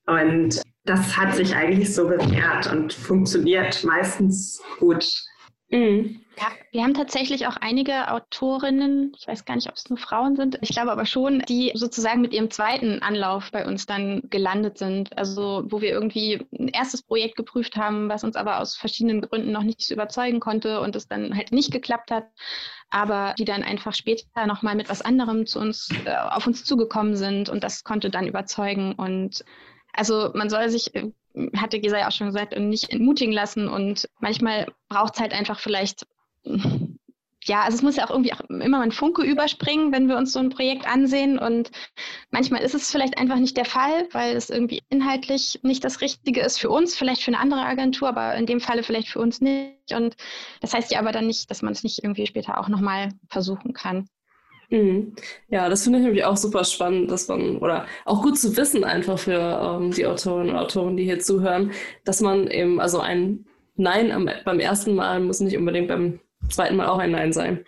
Und 0.05 0.61
das 0.85 1.17
hat 1.17 1.35
sich 1.35 1.55
eigentlich 1.55 1.93
so 1.93 2.07
bewährt 2.07 2.71
und 2.71 2.93
funktioniert 2.93 3.83
meistens 3.83 4.61
gut. 4.79 5.23
Mhm. 5.69 6.21
Ja, 6.37 6.47
wir 6.71 6.83
haben 6.83 6.93
tatsächlich 6.93 7.47
auch 7.47 7.55
einige 7.55 8.11
Autorinnen, 8.11 9.13
ich 9.17 9.25
weiß 9.25 9.45
gar 9.45 9.55
nicht, 9.55 9.69
ob 9.69 9.75
es 9.75 9.89
nur 9.89 9.97
Frauen 9.97 10.35
sind, 10.35 10.57
ich 10.61 10.69
glaube 10.69 10.91
aber 10.91 11.05
schon, 11.05 11.39
die 11.47 11.71
sozusagen 11.75 12.19
mit 12.21 12.33
ihrem 12.33 12.51
zweiten 12.51 13.01
Anlauf 13.01 13.51
bei 13.51 13.65
uns 13.65 13.85
dann 13.85 14.21
gelandet 14.29 14.77
sind. 14.77 15.17
Also 15.17 15.63
wo 15.67 15.79
wir 15.81 15.89
irgendwie 15.89 16.45
ein 16.59 16.67
erstes 16.67 17.03
Projekt 17.03 17.37
geprüft 17.37 17.77
haben, 17.77 18.09
was 18.09 18.25
uns 18.25 18.35
aber 18.35 18.59
aus 18.59 18.75
verschiedenen 18.75 19.21
Gründen 19.21 19.53
noch 19.53 19.63
nicht 19.63 19.81
so 19.81 19.93
überzeugen 19.93 20.41
konnte 20.41 20.81
und 20.81 20.95
es 20.95 21.07
dann 21.07 21.35
halt 21.35 21.53
nicht 21.53 21.71
geklappt 21.71 22.11
hat, 22.11 22.27
aber 22.89 23.33
die 23.39 23.45
dann 23.45 23.63
einfach 23.63 23.93
später 23.93 24.45
nochmal 24.45 24.75
mit 24.75 24.89
was 24.89 25.01
anderem 25.01 25.45
zu 25.45 25.59
uns, 25.59 25.89
äh, 26.05 26.15
auf 26.15 26.45
uns 26.45 26.65
zugekommen 26.65 27.15
sind 27.15 27.47
und 27.49 27.63
das 27.63 27.83
konnte 27.85 28.09
dann 28.09 28.27
überzeugen 28.27 28.93
und 28.93 29.43
also 29.95 30.31
man 30.33 30.49
soll 30.49 30.69
sich, 30.69 30.93
äh, 30.95 31.11
hatte 31.57 31.79
Gesa 31.79 31.97
ja 31.97 32.07
auch 32.07 32.11
schon 32.11 32.27
gesagt, 32.27 32.57
nicht 32.57 32.91
entmutigen 32.91 33.33
lassen 33.33 33.67
und 33.67 34.09
manchmal 34.19 34.67
braucht 34.89 35.15
es 35.15 35.19
halt 35.19 35.33
einfach 35.33 35.59
vielleicht 35.59 36.05
ja, 37.47 37.63
also 37.63 37.75
es 37.77 37.83
muss 37.83 37.95
ja 37.95 38.05
auch 38.05 38.09
irgendwie 38.09 38.33
auch 38.33 38.41
immer 38.49 38.81
ein 38.81 38.91
Funke 38.91 39.23
überspringen, 39.23 39.91
wenn 39.91 40.07
wir 40.07 40.17
uns 40.17 40.33
so 40.33 40.39
ein 40.39 40.49
Projekt 40.49 40.87
ansehen. 40.87 41.37
Und 41.37 41.71
manchmal 42.31 42.61
ist 42.61 42.73
es 42.73 42.91
vielleicht 42.91 43.17
einfach 43.17 43.37
nicht 43.37 43.55
der 43.57 43.65
Fall, 43.65 44.07
weil 44.11 44.35
es 44.35 44.49
irgendwie 44.49 44.81
inhaltlich 44.89 45.59
nicht 45.63 45.83
das 45.83 46.01
Richtige 46.01 46.41
ist 46.41 46.59
für 46.59 46.69
uns, 46.69 46.95
vielleicht 46.95 47.23
für 47.23 47.31
eine 47.31 47.39
andere 47.39 47.61
Agentur, 47.61 48.09
aber 48.09 48.35
in 48.35 48.45
dem 48.45 48.59
Falle 48.59 48.83
vielleicht 48.83 49.09
für 49.09 49.19
uns 49.19 49.41
nicht. 49.41 49.93
Und 49.93 50.15
das 50.61 50.73
heißt 50.73 50.91
ja 50.91 50.99
aber 50.99 51.11
dann 51.11 51.27
nicht, 51.27 51.49
dass 51.51 51.61
man 51.61 51.73
es 51.73 51.83
nicht 51.83 52.03
irgendwie 52.03 52.25
später 52.25 52.59
auch 52.59 52.67
nochmal 52.67 53.09
versuchen 53.29 53.73
kann. 53.73 54.07
Mhm. 54.69 55.13
Ja, 55.49 55.69
das 55.69 55.83
finde 55.83 55.99
ich 55.99 56.05
nämlich 56.05 56.25
auch 56.25 56.37
super 56.37 56.63
spannend, 56.63 57.11
dass 57.11 57.27
man, 57.27 57.57
oder 57.57 57.85
auch 58.05 58.21
gut 58.21 58.37
zu 58.37 58.55
wissen 58.57 58.83
einfach 58.83 59.19
für 59.19 59.77
ähm, 59.79 59.91
die 59.91 60.05
Autorinnen 60.05 60.51
und 60.51 60.57
Autoren, 60.57 60.97
die 60.97 61.03
hier 61.03 61.19
zuhören, 61.19 61.71
dass 62.03 62.21
man 62.21 62.47
eben, 62.47 62.79
also 62.79 62.99
ein 62.99 63.45
Nein 63.77 64.11
am, 64.11 64.29
beim 64.45 64.59
ersten 64.59 64.95
Mal 64.95 65.19
muss 65.19 65.39
nicht 65.41 65.57
unbedingt 65.57 65.89
beim 65.89 66.19
zweiten 66.49 66.77
Mal 66.77 66.87
auch 66.87 66.99
ein 66.99 67.11
Nein 67.11 67.33
sein. 67.33 67.65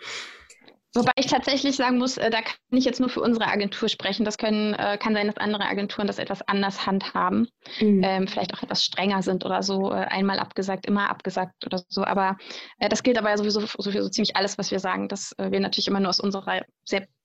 Wobei 0.94 1.12
ich 1.16 1.26
tatsächlich 1.26 1.76
sagen 1.76 1.98
muss, 1.98 2.16
äh, 2.16 2.30
da 2.30 2.40
kann 2.40 2.56
ich 2.70 2.84
jetzt 2.84 2.98
nur 2.98 3.10
für 3.10 3.20
unsere 3.20 3.46
Agentur 3.46 3.88
sprechen. 3.88 4.24
Das 4.24 4.38
können, 4.38 4.72
äh, 4.74 4.96
kann 4.96 5.14
sein, 5.14 5.26
dass 5.26 5.36
andere 5.36 5.64
Agenturen 5.64 6.06
das 6.06 6.18
etwas 6.18 6.40
anders 6.48 6.86
handhaben. 6.86 7.48
Mhm. 7.80 8.02
Ähm, 8.02 8.28
vielleicht 8.28 8.54
auch 8.54 8.62
etwas 8.62 8.84
strenger 8.84 9.22
sind 9.22 9.44
oder 9.44 9.62
so. 9.62 9.92
Äh, 9.92 10.06
einmal 10.06 10.38
abgesagt, 10.38 10.86
immer 10.86 11.10
abgesagt 11.10 11.66
oder 11.66 11.82
so. 11.88 12.04
Aber 12.04 12.38
äh, 12.78 12.88
das 12.88 13.02
gilt 13.02 13.18
aber 13.18 13.36
sowieso 13.36 13.60
so 13.60 13.90
für 13.90 14.02
so 14.02 14.08
ziemlich 14.08 14.36
alles, 14.36 14.56
was 14.56 14.70
wir 14.70 14.80
sagen, 14.80 15.08
dass 15.08 15.32
äh, 15.38 15.50
wir 15.50 15.60
natürlich 15.60 15.88
immer 15.88 16.00
nur 16.00 16.08
aus 16.08 16.20
unserer, 16.20 16.62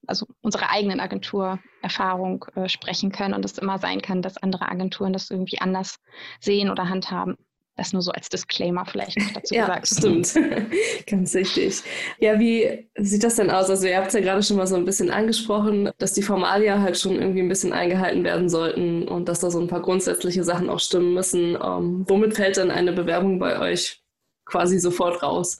also 0.07 0.25
unserer 0.41 0.69
eigenen 0.69 0.99
Agenturerfahrung 0.99 2.45
äh, 2.55 2.67
sprechen 2.67 3.13
können 3.13 3.33
und 3.33 3.45
es 3.45 3.57
immer 3.57 3.79
sein 3.79 4.01
kann, 4.01 4.21
dass 4.21 4.37
andere 4.37 4.67
Agenturen 4.67 5.13
das 5.13 5.31
irgendwie 5.31 5.61
anders 5.61 5.99
sehen 6.41 6.69
oder 6.69 6.89
handhaben. 6.89 7.37
Das 7.75 7.91
nur 7.91 8.03
so 8.03 8.11
als 8.11 8.29
Disclaimer 8.29 8.85
vielleicht 8.85 9.17
noch 9.17 9.31
dazu 9.31 9.55
ja, 9.55 9.79
gesagt. 9.79 9.87
Stimmt, 9.87 10.35
ganz 11.07 11.33
wichtig. 11.33 11.81
Ja, 12.19 12.39
wie 12.39 12.87
sieht 12.97 13.23
das 13.23 13.35
denn 13.35 13.49
aus? 13.49 13.69
Also 13.69 13.87
ihr 13.87 13.97
habt 13.97 14.07
es 14.07 14.13
ja 14.13 14.19
gerade 14.19 14.43
schon 14.43 14.57
mal 14.57 14.67
so 14.67 14.75
ein 14.75 14.85
bisschen 14.85 15.09
angesprochen, 15.09 15.89
dass 15.97 16.13
die 16.13 16.21
Formalia 16.21 16.79
halt 16.81 16.99
schon 16.99 17.15
irgendwie 17.15 17.41
ein 17.41 17.49
bisschen 17.49 17.73
eingehalten 17.73 18.23
werden 18.23 18.47
sollten 18.47 19.07
und 19.07 19.27
dass 19.27 19.39
da 19.39 19.49
so 19.49 19.59
ein 19.59 19.67
paar 19.67 19.81
grundsätzliche 19.81 20.43
Sachen 20.43 20.69
auch 20.69 20.79
stimmen 20.79 21.15
müssen. 21.15 21.55
Ähm, 21.55 22.05
womit 22.07 22.35
fällt 22.35 22.57
denn 22.57 22.69
eine 22.69 22.93
Bewerbung 22.93 23.39
bei 23.39 23.59
euch 23.59 24.03
quasi 24.45 24.77
sofort 24.77 25.23
raus? 25.23 25.57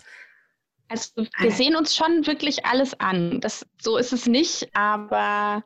Also 0.90 1.26
wir 1.40 1.52
sehen 1.52 1.76
uns 1.76 1.96
schon 1.96 2.28
wirklich 2.28 2.64
alles 2.66 3.00
an. 3.00 3.42
Das, 3.42 3.66
so 3.82 3.98
ist 3.98 4.14
es 4.14 4.28
nicht, 4.28 4.70
aber 4.76 5.64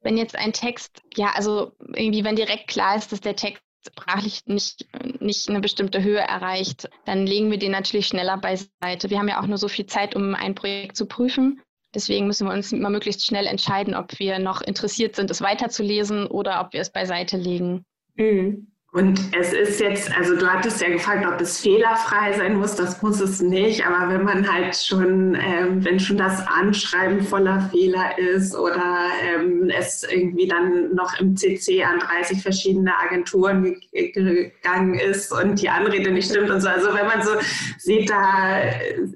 wenn 0.00 0.16
jetzt 0.16 0.36
ein 0.36 0.54
Text, 0.54 1.02
ja, 1.16 1.32
also 1.34 1.72
irgendwie, 1.94 2.24
wenn 2.24 2.36
direkt 2.36 2.68
klar 2.68 2.96
ist, 2.96 3.12
dass 3.12 3.20
der 3.20 3.36
Text 3.36 3.62
sprachlich 3.86 4.42
nicht, 4.46 4.86
nicht 5.20 5.48
eine 5.48 5.60
bestimmte 5.60 6.02
Höhe 6.02 6.20
erreicht, 6.20 6.88
dann 7.04 7.26
legen 7.26 7.50
wir 7.50 7.58
den 7.58 7.72
natürlich 7.72 8.06
schneller 8.06 8.38
beiseite. 8.38 9.10
Wir 9.10 9.18
haben 9.18 9.28
ja 9.28 9.40
auch 9.40 9.46
nur 9.46 9.58
so 9.58 9.68
viel 9.68 9.86
Zeit, 9.86 10.14
um 10.16 10.34
ein 10.34 10.54
Projekt 10.54 10.96
zu 10.96 11.06
prüfen. 11.06 11.60
Deswegen 11.94 12.26
müssen 12.26 12.46
wir 12.46 12.54
uns 12.54 12.72
immer 12.72 12.90
möglichst 12.90 13.26
schnell 13.26 13.46
entscheiden, 13.46 13.94
ob 13.94 14.18
wir 14.18 14.38
noch 14.38 14.62
interessiert 14.62 15.14
sind, 15.14 15.30
es 15.30 15.42
weiterzulesen 15.42 16.26
oder 16.26 16.60
ob 16.60 16.72
wir 16.72 16.80
es 16.80 16.90
beiseite 16.90 17.36
legen. 17.36 17.84
Mhm. 18.14 18.71
Und 18.94 19.34
es 19.34 19.54
ist 19.54 19.80
jetzt, 19.80 20.14
also 20.14 20.36
du 20.36 20.46
hattest 20.46 20.82
ja 20.82 20.90
gefragt, 20.90 21.26
ob 21.26 21.40
es 21.40 21.60
fehlerfrei 21.60 22.34
sein 22.34 22.58
muss. 22.58 22.76
Das 22.76 23.00
muss 23.00 23.20
es 23.20 23.40
nicht. 23.40 23.86
Aber 23.86 24.12
wenn 24.12 24.22
man 24.22 24.52
halt 24.52 24.76
schon, 24.76 25.34
ähm, 25.34 25.82
wenn 25.82 25.98
schon 25.98 26.18
das 26.18 26.46
Anschreiben 26.46 27.22
voller 27.22 27.70
Fehler 27.70 28.18
ist 28.18 28.54
oder 28.54 29.06
ähm, 29.22 29.70
es 29.74 30.02
irgendwie 30.02 30.46
dann 30.46 30.94
noch 30.94 31.18
im 31.18 31.34
CC 31.34 31.82
an 31.84 32.00
30 32.00 32.42
verschiedene 32.42 32.92
Agenturen 32.98 33.80
gegangen 33.92 34.94
ist 34.94 35.32
und 35.32 35.62
die 35.62 35.70
Anrede 35.70 36.10
nicht 36.10 36.28
stimmt 36.28 36.50
und 36.50 36.60
so. 36.60 36.68
Also 36.68 36.92
wenn 36.92 37.06
man 37.06 37.22
so 37.22 37.30
sieht, 37.78 38.10
da 38.10 38.62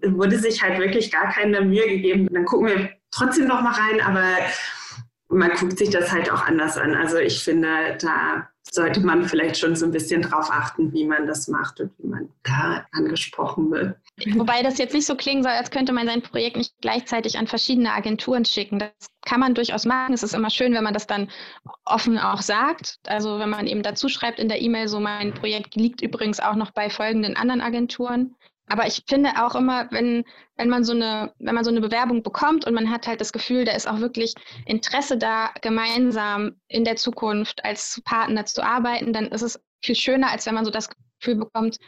wurde 0.06 0.38
sich 0.38 0.62
halt 0.62 0.78
wirklich 0.78 1.12
gar 1.12 1.30
keine 1.30 1.60
Mühe 1.60 1.86
gegeben, 1.86 2.28
dann 2.32 2.46
gucken 2.46 2.68
wir 2.68 2.90
trotzdem 3.10 3.46
noch 3.46 3.60
mal 3.60 3.74
rein. 3.74 4.00
Aber 4.00 4.24
man 5.28 5.50
guckt 5.50 5.76
sich 5.76 5.90
das 5.90 6.10
halt 6.12 6.32
auch 6.32 6.46
anders 6.46 6.78
an. 6.78 6.94
Also 6.94 7.18
ich 7.18 7.44
finde, 7.44 7.98
da 8.00 8.48
sollte 8.70 9.00
man 9.00 9.24
vielleicht 9.24 9.58
schon 9.58 9.76
so 9.76 9.86
ein 9.86 9.92
bisschen 9.92 10.22
drauf 10.22 10.50
achten, 10.50 10.92
wie 10.92 11.06
man 11.06 11.26
das 11.26 11.48
macht 11.48 11.80
und 11.80 11.92
wie 11.98 12.08
man 12.08 12.28
da 12.42 12.86
angesprochen 12.92 13.70
wird. 13.70 13.96
Wobei 14.34 14.62
das 14.62 14.78
jetzt 14.78 14.94
nicht 14.94 15.06
so 15.06 15.14
klingen 15.14 15.42
soll, 15.42 15.52
als 15.52 15.70
könnte 15.70 15.92
man 15.92 16.06
sein 16.06 16.22
Projekt 16.22 16.56
nicht 16.56 16.74
gleichzeitig 16.80 17.38
an 17.38 17.46
verschiedene 17.46 17.92
Agenturen 17.92 18.44
schicken. 18.44 18.78
Das 18.78 18.90
kann 19.24 19.40
man 19.40 19.54
durchaus 19.54 19.84
machen. 19.84 20.14
Es 20.14 20.22
ist 20.22 20.34
immer 20.34 20.50
schön, 20.50 20.72
wenn 20.72 20.84
man 20.84 20.94
das 20.94 21.06
dann 21.06 21.28
offen 21.84 22.18
auch 22.18 22.42
sagt. 22.42 22.98
Also 23.06 23.38
wenn 23.38 23.50
man 23.50 23.66
eben 23.66 23.82
dazu 23.82 24.08
schreibt 24.08 24.38
in 24.38 24.48
der 24.48 24.62
E-Mail, 24.62 24.88
so 24.88 25.00
mein 25.00 25.34
Projekt 25.34 25.74
liegt 25.74 26.00
übrigens 26.00 26.40
auch 26.40 26.54
noch 26.54 26.70
bei 26.70 26.90
folgenden 26.90 27.36
anderen 27.36 27.60
Agenturen. 27.60 28.36
Aber 28.68 28.86
ich 28.86 29.02
finde 29.08 29.30
auch 29.44 29.54
immer, 29.54 29.90
wenn, 29.92 30.24
wenn 30.56 30.68
man 30.68 30.84
so 30.84 30.92
eine, 30.92 31.32
wenn 31.38 31.54
man 31.54 31.64
so 31.64 31.70
eine 31.70 31.80
Bewerbung 31.80 32.22
bekommt 32.22 32.66
und 32.66 32.74
man 32.74 32.90
hat 32.90 33.06
halt 33.06 33.20
das 33.20 33.32
Gefühl, 33.32 33.64
da 33.64 33.72
ist 33.72 33.88
auch 33.88 34.00
wirklich 34.00 34.34
Interesse 34.64 35.16
da, 35.16 35.50
gemeinsam 35.62 36.56
in 36.68 36.84
der 36.84 36.96
Zukunft 36.96 37.64
als 37.64 38.02
Partner 38.04 38.44
zu 38.44 38.62
arbeiten, 38.62 39.12
dann 39.12 39.26
ist 39.26 39.42
es 39.42 39.60
viel 39.84 39.94
schöner, 39.94 40.30
als 40.30 40.46
wenn 40.46 40.54
man 40.54 40.64
so 40.64 40.70
das 40.70 40.88
Gefühl 41.20 41.36
bekommt, 41.36 41.78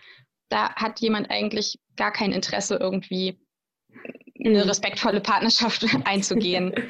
da 0.50 0.75
hat 0.75 1.00
jemand 1.00 1.30
eigentlich 1.30 1.78
gar 1.97 2.12
kein 2.12 2.32
Interesse, 2.32 2.76
irgendwie 2.76 3.38
eine 4.38 4.62
mhm. 4.62 4.68
respektvolle 4.68 5.20
Partnerschaft 5.20 5.85
einzugehen. 6.04 6.73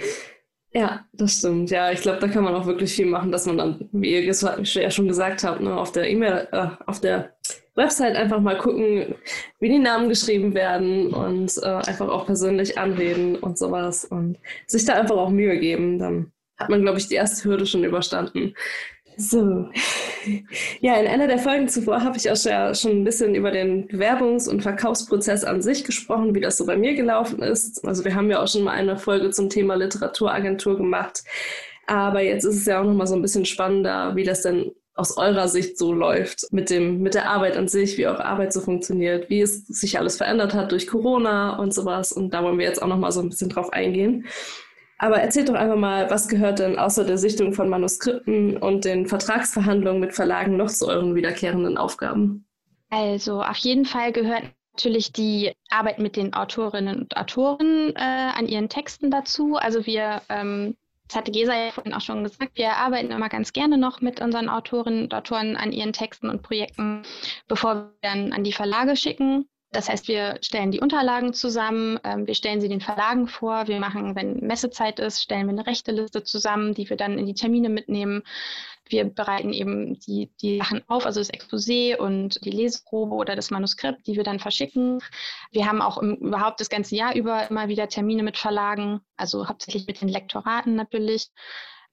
Ja, 0.75 1.07
das 1.14 1.38
stimmt. 1.38 1.71
Ja, 1.71 1.90
ich 1.90 2.02
glaube, 2.02 2.18
da 2.18 2.28
kann 2.28 2.45
man 2.45 2.54
auch 2.54 2.66
wirklich 2.66 2.92
viel 2.92 3.07
machen, 3.07 3.33
dass 3.33 3.47
man 3.47 3.57
dann, 3.57 3.88
wie 3.90 4.12
ihr 4.12 4.23
ja 4.23 4.90
schon 4.90 5.09
gesagt 5.09 5.42
habt, 5.42 5.62
ne, 5.62 5.75
auf 5.75 5.92
der 5.92 6.11
E-Mail, 6.11 6.47
äh, 6.52 6.68
auf 6.85 7.00
der 7.00 7.38
Website 7.78 8.16
einfach 8.16 8.40
mal 8.40 8.58
gucken, 8.58 9.14
wie 9.61 9.70
die 9.70 9.78
Namen 9.78 10.11
geschrieben 10.11 10.52
werden 10.52 11.14
und 11.14 11.56
äh, 11.62 11.66
einfach 11.66 12.08
auch 12.08 12.26
persönlich 12.26 12.76
anreden 12.76 13.37
und 13.37 13.56
sowas 13.56 14.04
und 14.04 14.37
sich 14.66 14.85
da 14.85 14.94
einfach 14.94 15.16
auch 15.16 15.30
Mühe 15.30 15.58
geben. 15.58 15.99
Dann 15.99 16.32
hat 16.58 16.68
man, 16.68 16.82
glaube 16.82 16.99
ich, 16.99 17.08
die 17.08 17.14
erste 17.14 17.49
Hürde 17.49 17.64
schon 17.64 17.85
überstanden. 17.85 18.54
So. 19.16 19.68
Ja, 20.80 20.97
in 21.00 21.06
einer 21.06 21.26
der 21.26 21.38
Folgen 21.38 21.68
zuvor 21.68 22.02
habe 22.02 22.18
ich 22.18 22.30
auch 22.30 22.37
schon 22.37 22.90
ein 22.90 23.04
bisschen 23.04 23.35
über 23.35 23.50
den 23.50 23.88
Bewerbungs- 23.88 24.47
und 24.47 24.62
Verkaufsprozess 24.62 25.42
an 25.42 25.62
sich 25.62 25.85
gesprochen, 25.85 26.35
wie 26.35 26.40
das 26.40 26.58
so 26.58 26.66
bei 26.66 26.76
mir 26.76 26.94
gelaufen 26.94 27.40
ist. 27.40 27.87
Also 27.87 28.04
wir 28.04 28.14
haben 28.14 28.30
ja 28.30 28.42
auch 28.42 28.49
schon 28.49 28.64
mal 28.64 28.73
eine 28.73 28.99
Folge 28.99 29.30
zum 29.30 29.49
Thema 29.49 29.76
Literaturagentur 29.76 30.76
gemacht. 30.76 31.25
Aber 31.87 32.20
jetzt 32.20 32.44
ist 32.44 32.56
es 32.56 32.66
ja 32.66 32.80
auch 32.80 32.85
noch 32.85 32.92
mal 32.92 33.06
so 33.06 33.14
ein 33.14 33.23
bisschen 33.23 33.47
spannender, 33.47 34.14
wie 34.16 34.25
das 34.25 34.42
denn 34.42 34.73
aus 34.99 35.17
eurer 35.17 35.49
Sicht 35.49 35.78
so 35.78 35.93
läuft 35.93 36.52
mit 36.52 36.71
dem, 36.71 37.00
mit 37.00 37.14
der 37.14 37.31
Arbeit 37.31 37.57
an 37.57 37.69
sich, 37.69 37.97
wie 37.99 38.07
eure 38.07 38.25
Arbeit 38.25 38.52
so 38.52 38.61
funktioniert, 38.61 39.31
wie 39.31 39.40
es 39.40 39.67
sich 39.67 39.99
alles 39.99 40.17
verändert 40.17 40.55
hat 40.55 40.73
durch 40.73 40.88
Corona 40.88 41.57
und 41.57 41.73
sowas. 41.73 42.11
Und 42.11 42.35
da 42.35 42.43
wollen 42.43 42.59
wir 42.59 42.67
jetzt 42.67 42.83
auch 42.83 42.88
noch 42.88 42.99
mal 42.99 43.12
so 43.12 43.21
ein 43.21 43.28
bisschen 43.28 43.49
drauf 43.49 43.73
eingehen. 43.73 44.26
Aber 44.99 45.21
erzählt 45.21 45.49
doch 45.49 45.55
einfach 45.55 45.76
mal, 45.76 46.11
was 46.11 46.28
gehört 46.28 46.59
denn 46.59 46.76
außer 46.76 47.05
der 47.05 47.19
Sichtung 47.19 47.52
von 47.52 47.69
Manuskripten 47.69 48.57
und 48.57 48.85
den 48.85 49.07
Vertragsverhandlungen 49.07 50.00
mit 50.00 50.14
Verlagen 50.14 50.57
noch 50.57 50.71
zu 50.71 50.88
euren 50.88 51.14
wiederkehrenden 51.14 51.78
Aufgaben? 51.78 52.45
Also 52.90 53.40
auf 53.40 53.59
jeden 53.59 53.85
Fall 53.85 54.11
gehört 54.12 54.43
natürlich 54.75 55.12
die 55.12 55.52
Arbeit 55.71 56.00
mit 56.00 56.17
den 56.17 56.35
Autorinnen 56.35 57.02
und 57.02 57.17
Autoren 57.17 57.95
äh, 57.95 58.00
an 58.00 58.49
ihren 58.49 58.69
Texten 58.69 59.12
dazu. 59.12 59.55
Also 59.57 59.87
wir 59.87 60.23
ähm, 60.28 60.76
das 61.09 61.17
hatte 61.17 61.33
Gesa 61.33 61.55
ja 61.55 61.73
vorhin 61.73 61.95
auch 61.95 62.00
schon 62.00 62.23
gesagt, 62.23 62.53
wir 62.55 62.77
arbeiten 62.77 63.11
immer 63.11 63.29
ganz 63.29 63.53
gerne 63.53 63.79
noch 63.79 64.00
mit 64.00 64.21
unseren 64.21 64.49
Autorinnen 64.49 65.05
und 65.05 65.15
Autoren 65.15 65.57
an 65.57 65.73
ihren 65.73 65.93
Texten 65.93 66.29
und 66.29 66.43
Projekten, 66.43 67.03
bevor 67.49 67.75
wir 67.75 67.95
dann 68.03 68.33
an 68.33 68.45
die 68.45 68.53
Verlage 68.53 68.95
schicken. 68.95 69.49
Das 69.70 69.90
heißt, 69.90 70.08
wir 70.08 70.38
stellen 70.40 70.70
die 70.70 70.80
Unterlagen 70.80 71.34
zusammen, 71.34 72.00
ähm, 72.02 72.26
wir 72.26 72.34
stellen 72.34 72.60
sie 72.60 72.68
den 72.68 72.80
Verlagen 72.80 73.28
vor, 73.28 73.68
wir 73.68 73.78
machen, 73.80 74.16
wenn 74.16 74.40
Messezeit 74.40 74.98
ist, 74.98 75.22
stellen 75.22 75.46
wir 75.46 75.52
eine 75.52 75.66
Rechteliste 75.66 76.25
zusammen, 76.25 76.72
die 76.72 76.88
wir 76.88 76.96
dann 76.96 77.18
in 77.18 77.26
die 77.26 77.34
Termine 77.34 77.68
mitnehmen. 77.68 78.22
Wir 78.88 79.04
bereiten 79.04 79.52
eben 79.52 79.98
die, 80.00 80.30
die 80.40 80.58
Sachen 80.58 80.82
auf, 80.88 81.04
also 81.04 81.20
das 81.20 81.30
Exposé 81.30 81.96
und 81.98 82.42
die 82.46 82.50
Leseprobe 82.50 83.14
oder 83.14 83.37
das 83.37 83.50
Manuskript, 83.50 84.06
die 84.06 84.16
wir 84.16 84.25
dann 84.25 84.40
verschicken. 84.40 85.00
Wir 85.52 85.66
haben 85.66 85.82
auch 85.82 85.98
im, 85.98 86.14
überhaupt 86.14 86.60
das 86.60 86.70
ganze 86.70 86.96
Jahr 86.96 87.14
über 87.14 87.50
immer 87.50 87.68
wieder 87.68 87.88
Termine 87.88 88.22
mit 88.22 88.38
Verlagen, 88.38 89.00
also 89.18 89.48
hauptsächlich 89.48 89.87
mit 89.87 90.00
den 90.00 90.08
Lektoraten 90.08 90.76
natürlich. 90.76 91.28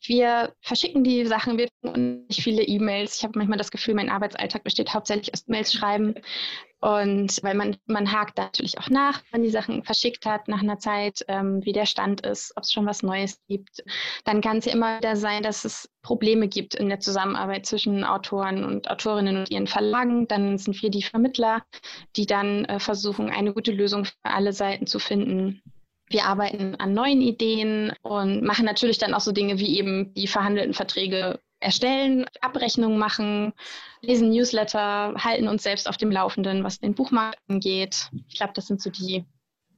Wir 0.01 0.53
verschicken 0.61 1.03
die 1.03 1.25
Sachen, 1.25 1.57
wir 1.57 1.67
nicht 1.95 2.41
viele 2.41 2.63
E-Mails. 2.63 3.17
Ich 3.17 3.23
habe 3.23 3.37
manchmal 3.37 3.57
das 3.57 3.71
Gefühl, 3.71 3.95
mein 3.95 4.09
Arbeitsalltag 4.09 4.63
besteht 4.63 4.93
hauptsächlich 4.93 5.33
aus 5.33 5.47
Mails 5.47 5.73
schreiben. 5.73 6.15
Und 6.85 7.41
weil 7.41 7.55
man, 7.55 7.77
man 7.87 8.11
hakt 8.11 8.37
natürlich 8.37 8.77
auch 8.77 8.91
nach, 8.91 9.23
wenn 9.31 9.41
die 9.41 9.49
Sachen 9.49 9.83
verschickt 9.83 10.27
hat, 10.27 10.47
nach 10.47 10.61
einer 10.61 10.77
Zeit, 10.77 11.25
ähm, 11.27 11.65
wie 11.65 11.73
der 11.73 11.87
Stand 11.87 12.23
ist, 12.23 12.53
ob 12.55 12.61
es 12.61 12.71
schon 12.71 12.85
was 12.85 13.01
Neues 13.01 13.41
gibt. 13.47 13.83
Dann 14.23 14.39
kann 14.39 14.57
es 14.57 14.65
ja 14.65 14.73
immer 14.73 14.99
wieder 14.99 15.15
sein, 15.15 15.41
dass 15.41 15.65
es 15.65 15.89
Probleme 16.03 16.47
gibt 16.47 16.75
in 16.75 16.87
der 16.87 16.99
Zusammenarbeit 16.99 17.65
zwischen 17.65 18.03
Autoren 18.03 18.63
und 18.63 18.87
Autorinnen 18.87 19.37
und 19.37 19.49
ihren 19.49 19.65
Verlagen. 19.65 20.27
Dann 20.27 20.59
sind 20.59 20.79
wir 20.79 20.91
die 20.91 21.01
Vermittler, 21.01 21.63
die 22.17 22.27
dann 22.27 22.65
äh, 22.65 22.79
versuchen, 22.79 23.31
eine 23.31 23.51
gute 23.51 23.71
Lösung 23.71 24.05
für 24.05 24.13
alle 24.21 24.53
Seiten 24.53 24.85
zu 24.85 24.99
finden. 24.99 25.63
Wir 26.09 26.25
arbeiten 26.25 26.75
an 26.75 26.93
neuen 26.93 27.21
Ideen 27.21 27.93
und 28.03 28.43
machen 28.43 28.65
natürlich 28.65 28.99
dann 28.99 29.15
auch 29.15 29.21
so 29.21 29.31
Dinge 29.31 29.57
wie 29.57 29.79
eben 29.79 30.13
die 30.13 30.27
verhandelten 30.27 30.75
Verträge 30.75 31.39
erstellen, 31.65 32.25
Abrechnungen 32.41 32.97
machen, 32.97 33.53
lesen 34.01 34.29
Newsletter, 34.29 35.13
halten 35.17 35.47
uns 35.47 35.63
selbst 35.63 35.89
auf 35.89 35.97
dem 35.97 36.11
Laufenden, 36.11 36.63
was 36.63 36.79
den 36.79 36.93
Buchmarkt 36.93 37.39
angeht. 37.49 38.09
Ich 38.27 38.37
glaube, 38.37 38.53
das 38.55 38.67
sind 38.67 38.81
so 38.81 38.89
die 38.89 39.25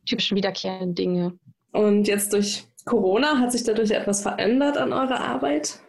typischen 0.05 0.37
wiederkehrenden 0.37 0.95
Dinge. 0.95 1.39
Und 1.71 2.07
jetzt 2.07 2.33
durch 2.33 2.65
Corona, 2.85 3.39
hat 3.39 3.51
sich 3.51 3.63
dadurch 3.63 3.91
etwas 3.91 4.21
verändert 4.21 4.77
an 4.77 4.93
eurer 4.93 5.19
Arbeit? 5.19 5.79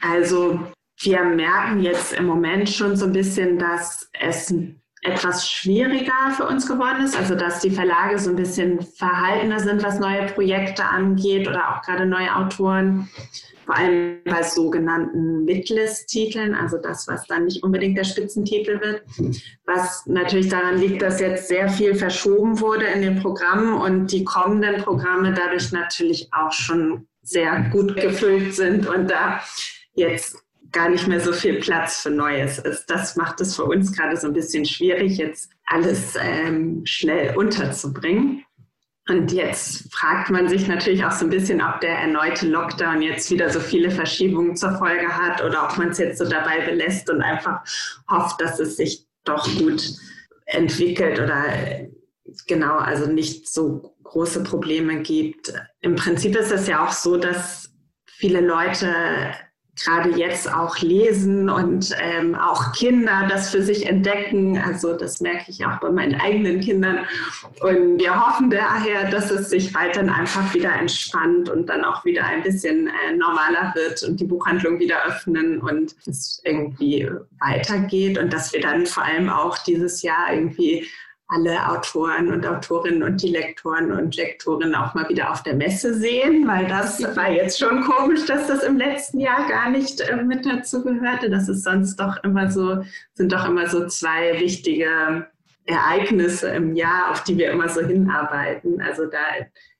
Also 0.00 0.60
wir 1.00 1.24
merken 1.24 1.80
jetzt 1.80 2.12
im 2.12 2.26
Moment 2.26 2.68
schon 2.68 2.96
so 2.96 3.06
ein 3.06 3.12
bisschen, 3.12 3.58
dass 3.58 4.08
es 4.20 4.54
etwas 5.02 5.50
schwieriger 5.50 6.30
für 6.36 6.46
uns 6.46 6.66
geworden 6.68 7.04
ist, 7.04 7.16
also 7.16 7.34
dass 7.34 7.60
die 7.60 7.70
Verlage 7.70 8.18
so 8.18 8.30
ein 8.30 8.36
bisschen 8.36 8.80
verhaltener 8.80 9.58
sind, 9.58 9.82
was 9.82 9.98
neue 9.98 10.26
Projekte 10.26 10.84
angeht 10.84 11.48
oder 11.48 11.70
auch 11.70 11.82
gerade 11.82 12.06
neue 12.06 12.34
Autoren, 12.36 13.08
vor 13.64 13.76
allem 13.76 14.18
bei 14.24 14.42
sogenannten 14.42 15.44
Midlist-Titeln, 15.44 16.54
also 16.54 16.78
das, 16.78 17.06
was 17.08 17.26
dann 17.26 17.44
nicht 17.44 17.62
unbedingt 17.62 17.96
der 17.96 18.04
Spitzentitel 18.04 18.80
wird, 18.80 19.02
was 19.66 20.04
natürlich 20.06 20.48
daran 20.48 20.78
liegt, 20.78 21.02
dass 21.02 21.20
jetzt 21.20 21.48
sehr 21.48 21.68
viel 21.68 21.94
verschoben 21.94 22.60
wurde 22.60 22.86
in 22.86 23.02
den 23.02 23.20
Programmen 23.20 23.74
und 23.80 24.12
die 24.12 24.24
kommenden 24.24 24.82
Programme 24.82 25.32
dadurch 25.32 25.72
natürlich 25.72 26.28
auch 26.32 26.52
schon 26.52 27.06
sehr 27.22 27.68
gut 27.70 27.96
gefüllt 27.96 28.54
sind 28.54 28.88
und 28.88 29.08
da 29.10 29.40
jetzt 29.94 30.42
gar 30.72 30.88
nicht 30.88 31.06
mehr 31.06 31.20
so 31.20 31.32
viel 31.32 31.60
Platz 31.60 32.00
für 32.00 32.10
Neues 32.10 32.58
ist. 32.58 32.86
Das 32.86 33.16
macht 33.16 33.40
es 33.40 33.54
für 33.54 33.64
uns 33.64 33.92
gerade 33.96 34.16
so 34.16 34.26
ein 34.26 34.32
bisschen 34.32 34.64
schwierig, 34.64 35.18
jetzt 35.18 35.50
alles 35.66 36.14
ähm, 36.20 36.82
schnell 36.84 37.36
unterzubringen. 37.36 38.44
Und 39.12 39.30
jetzt 39.30 39.92
fragt 39.92 40.30
man 40.30 40.48
sich 40.48 40.66
natürlich 40.68 41.04
auch 41.04 41.12
so 41.12 41.26
ein 41.26 41.30
bisschen, 41.30 41.60
ob 41.60 41.82
der 41.82 41.98
erneute 41.98 42.48
Lockdown 42.48 43.02
jetzt 43.02 43.30
wieder 43.30 43.50
so 43.50 43.60
viele 43.60 43.90
Verschiebungen 43.90 44.56
zur 44.56 44.78
Folge 44.78 45.06
hat 45.06 45.44
oder 45.44 45.68
ob 45.68 45.76
man 45.76 45.90
es 45.90 45.98
jetzt 45.98 46.16
so 46.18 46.26
dabei 46.26 46.60
belässt 46.60 47.10
und 47.10 47.20
einfach 47.20 47.60
hofft, 48.10 48.40
dass 48.40 48.58
es 48.58 48.78
sich 48.78 49.06
doch 49.24 49.46
gut 49.58 49.82
entwickelt 50.46 51.20
oder 51.20 51.44
genau, 52.46 52.78
also 52.78 53.04
nicht 53.04 53.52
so 53.52 53.94
große 54.02 54.44
Probleme 54.44 55.02
gibt. 55.02 55.52
Im 55.82 55.94
Prinzip 55.94 56.34
ist 56.34 56.50
es 56.50 56.66
ja 56.66 56.82
auch 56.82 56.92
so, 56.92 57.18
dass 57.18 57.70
viele 58.06 58.40
Leute 58.40 58.94
gerade 59.76 60.10
jetzt 60.10 60.52
auch 60.52 60.78
lesen 60.80 61.48
und 61.48 61.94
ähm, 61.98 62.34
auch 62.34 62.72
Kinder 62.72 63.26
das 63.28 63.50
für 63.50 63.62
sich 63.62 63.86
entdecken. 63.86 64.58
Also 64.58 64.96
das 64.96 65.20
merke 65.20 65.50
ich 65.50 65.64
auch 65.64 65.80
bei 65.80 65.90
meinen 65.90 66.20
eigenen 66.20 66.60
Kindern. 66.60 67.06
Und 67.60 67.98
wir 67.98 68.14
hoffen 68.14 68.50
daher, 68.50 69.10
dass 69.10 69.30
es 69.30 69.48
sich 69.48 69.72
bald 69.72 69.96
dann 69.96 70.10
einfach 70.10 70.54
wieder 70.54 70.72
entspannt 70.74 71.48
und 71.48 71.70
dann 71.70 71.84
auch 71.84 72.04
wieder 72.04 72.24
ein 72.24 72.42
bisschen 72.42 72.88
äh, 72.88 73.16
normaler 73.16 73.72
wird 73.74 74.02
und 74.02 74.20
die 74.20 74.26
Buchhandlung 74.26 74.78
wieder 74.78 75.04
öffnen 75.06 75.60
und 75.60 75.94
es 76.06 76.42
irgendwie 76.44 77.10
weitergeht 77.40 78.18
und 78.18 78.32
dass 78.32 78.52
wir 78.52 78.60
dann 78.60 78.84
vor 78.86 79.04
allem 79.04 79.30
auch 79.30 79.56
dieses 79.58 80.02
Jahr 80.02 80.34
irgendwie 80.34 80.86
alle 81.34 81.68
Autoren 81.70 82.32
und 82.32 82.46
Autorinnen 82.46 83.02
und 83.02 83.22
die 83.22 83.30
Lektoren 83.30 83.92
und 83.92 84.16
Lektorinnen 84.16 84.74
auch 84.74 84.94
mal 84.94 85.08
wieder 85.08 85.30
auf 85.30 85.42
der 85.42 85.54
Messe 85.54 85.94
sehen, 85.94 86.46
weil 86.46 86.66
das 86.66 87.02
war 87.16 87.30
jetzt 87.30 87.58
schon 87.58 87.82
komisch, 87.82 88.26
dass 88.26 88.46
das 88.46 88.62
im 88.62 88.76
letzten 88.76 89.20
Jahr 89.20 89.48
gar 89.48 89.70
nicht 89.70 90.00
äh, 90.00 90.16
mit 90.16 90.44
dazu 90.44 90.82
gehörte. 90.82 91.30
Das 91.30 91.48
ist 91.48 91.64
sonst 91.64 91.96
doch 91.96 92.22
immer 92.24 92.50
so, 92.50 92.84
sind 93.14 93.32
doch 93.32 93.48
immer 93.48 93.68
so 93.68 93.86
zwei 93.86 94.38
wichtige 94.40 95.26
Ereignisse 95.64 96.48
im 96.48 96.74
Jahr, 96.74 97.10
auf 97.10 97.24
die 97.24 97.38
wir 97.38 97.50
immer 97.50 97.68
so 97.68 97.80
hinarbeiten. 97.80 98.80
Also 98.82 99.06
da 99.06 99.18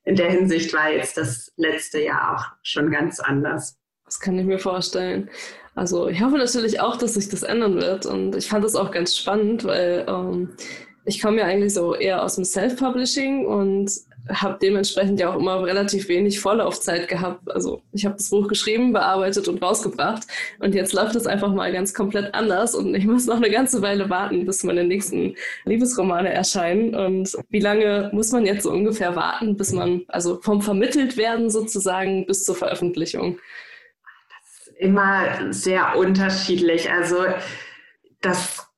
in 0.05 0.17
der 0.17 0.31
Hinsicht 0.31 0.73
war 0.73 0.91
jetzt 0.91 1.17
das 1.17 1.53
letzte 1.57 2.01
Jahr 2.01 2.35
auch 2.35 2.45
schon 2.63 2.91
ganz 2.91 3.21
anders. 3.21 3.79
Das 4.05 4.21
kann 4.21 4.39
ich 4.39 4.47
mir 4.47 4.59
vorstellen. 4.59 5.31
Also 5.75 6.09
ich 6.09 6.23
hoffe 6.23 6.37
natürlich 6.37 6.81
auch, 6.81 6.97
dass 6.97 7.15
sich 7.15 7.29
das 7.29 7.43
ändern 7.43 7.77
wird. 7.77 8.07
Und 8.07 8.37
ich 8.37 8.49
fand 8.49 8.65
das 8.65 8.75
auch 8.75 8.91
ganz 8.91 9.17
spannend, 9.17 9.65
weil 9.65 10.05
ähm, 10.09 10.51
ich 11.05 11.21
komme 11.21 11.41
ja 11.41 11.47
eigentlich 11.47 11.75
so 11.75 11.95
eher 11.95 12.23
aus 12.23 12.37
dem 12.37 12.45
Self-Publishing 12.45 13.47
und 13.47 13.91
habe 14.29 14.59
dementsprechend 14.63 15.19
ja 15.19 15.31
auch 15.31 15.39
immer 15.39 15.65
relativ 15.65 16.09
wenig 16.09 16.39
Vorlaufzeit 16.39 17.09
gehabt. 17.09 17.51
Also 17.51 17.83
ich 17.93 18.05
habe 18.05 18.17
das 18.17 18.31
Buch 18.31 18.47
geschrieben, 18.47 18.93
bearbeitet 18.93 19.49
und 19.49 19.61
rausgebracht 19.61 20.23
und 20.61 20.75
jetzt 20.75 20.93
läuft 20.93 21.17
es 21.17 21.27
einfach 21.27 21.53
mal 21.53 21.73
ganz 21.73 21.93
komplett 21.93 22.33
anders 22.35 22.75
und 22.75 22.95
ich 22.95 23.05
muss 23.05 23.27
noch 23.27 23.37
eine 23.37 23.51
ganze 23.51 23.83
Weile 23.83 24.11
warten, 24.11 24.47
bis 24.47 24.63
meine 24.63 24.85
nächsten 24.85 25.35
Liebesromane 25.65 26.33
erscheinen. 26.33 26.95
Und 26.95 27.37
wie 27.49 27.61
lange 27.61 28.11
muss 28.13 28.31
man 28.31 28.47
jetzt 28.47 28.63
so 28.63 28.71
ungefähr 28.71 29.17
warten, 29.17 29.57
bis 29.57 29.73
man, 29.73 30.03
also 30.09 30.41
vom 30.41 30.63
vermittelt 30.63 31.17
werden 31.17 31.51
sozusagen 31.51 32.27
bis 32.27 32.45
zur 32.45 32.55
Veröffentlichung? 32.55 33.39
Das 34.29 34.69
ist 34.69 34.77
immer 34.79 35.53
sehr 35.53 35.97
unterschiedlich. 35.97 36.91
Also 36.93 37.25
das 38.21 38.72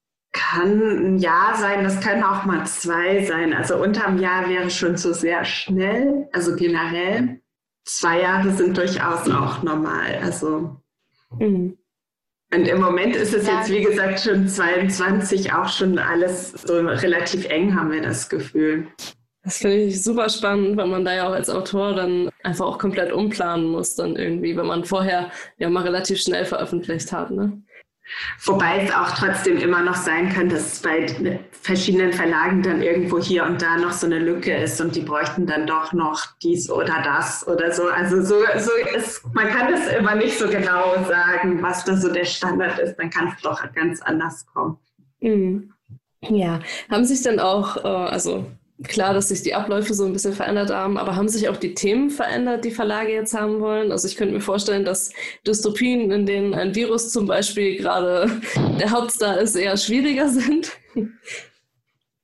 kann 0.55 0.81
ein 0.81 1.19
Jahr 1.19 1.57
sein, 1.57 1.85
das 1.85 2.01
können 2.01 2.23
auch 2.23 2.45
mal 2.45 2.65
zwei 2.67 3.25
sein. 3.25 3.53
Also 3.53 3.77
unterm 3.77 4.19
Jahr 4.19 4.49
wäre 4.49 4.71
schon 4.71 4.97
so 4.97 5.13
sehr 5.13 5.45
schnell, 5.45 6.29
also 6.33 6.55
generell. 6.55 7.41
Zwei 7.85 8.21
Jahre 8.21 8.51
sind 8.53 8.77
durchaus 8.79 9.29
auch 9.31 9.63
normal. 9.63 10.19
Also 10.23 10.77
mhm. 11.39 11.77
und 12.55 12.69
im 12.69 12.81
Moment 12.81 13.17
ist 13.17 13.35
es 13.35 13.47
ja. 13.47 13.59
jetzt, 13.59 13.71
wie 13.71 13.83
gesagt, 13.83 14.21
schon 14.21 14.49
22, 14.49 15.53
auch 15.53 15.69
schon 15.69 15.99
alles 15.99 16.53
so 16.53 16.79
relativ 16.79 17.47
eng, 17.47 17.75
haben 17.75 17.91
wir 17.91 18.01
das 18.01 18.29
Gefühl. 18.29 18.87
Das 19.43 19.59
finde 19.59 19.77
ich 19.77 20.03
super 20.03 20.31
spannend, 20.31 20.79
weil 20.79 20.87
man 20.87 21.05
da 21.05 21.15
ja 21.15 21.29
auch 21.29 21.35
als 21.35 21.51
Autor 21.51 21.95
dann 21.95 22.31
einfach 22.43 22.65
auch 22.65 22.79
komplett 22.79 23.13
umplanen 23.13 23.67
muss, 23.67 23.95
dann 23.95 24.17
irgendwie, 24.17 24.57
wenn 24.57 24.67
man 24.67 24.85
vorher 24.85 25.31
ja 25.59 25.69
mal 25.69 25.83
relativ 25.83 26.19
schnell 26.19 26.47
veröffentlicht 26.47 27.13
hat. 27.13 27.31
Ne? 27.31 27.63
Wobei 28.45 28.85
es 28.85 28.95
auch 28.95 29.11
trotzdem 29.13 29.59
immer 29.59 29.83
noch 29.83 29.95
sein 29.95 30.29
kann, 30.31 30.49
dass 30.49 30.81
bei 30.81 31.07
verschiedenen 31.51 32.13
Verlagen 32.13 32.63
dann 32.63 32.83
irgendwo 32.83 33.19
hier 33.19 33.45
und 33.45 33.63
da 33.63 33.77
noch 33.79 33.93
so 33.93 34.07
eine 34.07 34.19
Lücke 34.19 34.55
ist 34.55 34.81
und 34.81 34.95
die 34.95 35.01
bräuchten 35.01 35.47
dann 35.47 35.67
doch 35.67 35.93
noch 35.93 36.27
dies 36.43 36.71
oder 36.71 37.03
das 37.03 37.47
oder 37.49 37.73
so. 37.73 37.89
Also 37.89 38.23
so, 38.23 38.37
so 38.59 38.71
ist, 38.97 39.23
man 39.35 39.49
kann 39.49 39.73
das 39.73 39.89
immer 39.89 40.15
nicht 40.15 40.39
so 40.39 40.49
genau 40.49 41.03
sagen, 41.09 41.63
was 41.63 41.85
da 41.85 41.97
so 41.97 42.13
der 42.13 42.25
Standard 42.25 42.79
ist. 42.79 42.97
Dann 42.97 43.11
kann 43.11 43.29
es 43.35 43.43
doch 43.43 43.63
ganz 43.73 44.03
anders 44.03 44.47
kommen. 44.47 44.77
Mhm. 45.21 45.73
Ja, 46.29 46.61
haben 46.91 47.05
sich 47.05 47.23
dann 47.23 47.39
auch, 47.41 47.77
äh, 47.77 47.89
also 47.89 48.47
klar, 48.83 49.15
dass 49.15 49.29
sich 49.29 49.43
die 49.43 49.55
Abläufe 49.55 49.95
so 49.95 50.05
ein 50.05 50.13
bisschen 50.13 50.33
verändert 50.33 50.71
haben, 50.71 50.99
aber 50.99 51.15
haben 51.17 51.29
sich 51.29 51.49
auch 51.49 51.57
die 51.57 51.75
Themen 51.75 52.11
verändert, 52.11 52.65
die 52.65 52.73
Verlage 52.73 53.13
jetzt 53.13 53.35
haben 53.35 53.61
wollen? 53.61 53.93
Also 53.93 54.09
ich 54.09 54.17
könnte 54.17 54.35
mir 54.35 54.41
vorstellen, 54.41 54.85
dass 54.85 55.13
Dystopien, 55.47 56.11
in 56.11 56.27
denen 56.27 56.55
ein 56.55 56.75
Virus 56.75 57.11
zum 57.11 57.27
Beispiel 57.27 57.77
gerade 57.77 58.41
der 58.79 58.91
Hauptstar 58.91 59.39
ist, 59.39 59.55
eher 59.55 59.77
schwieriger 59.77 60.29
sind. 60.31 60.73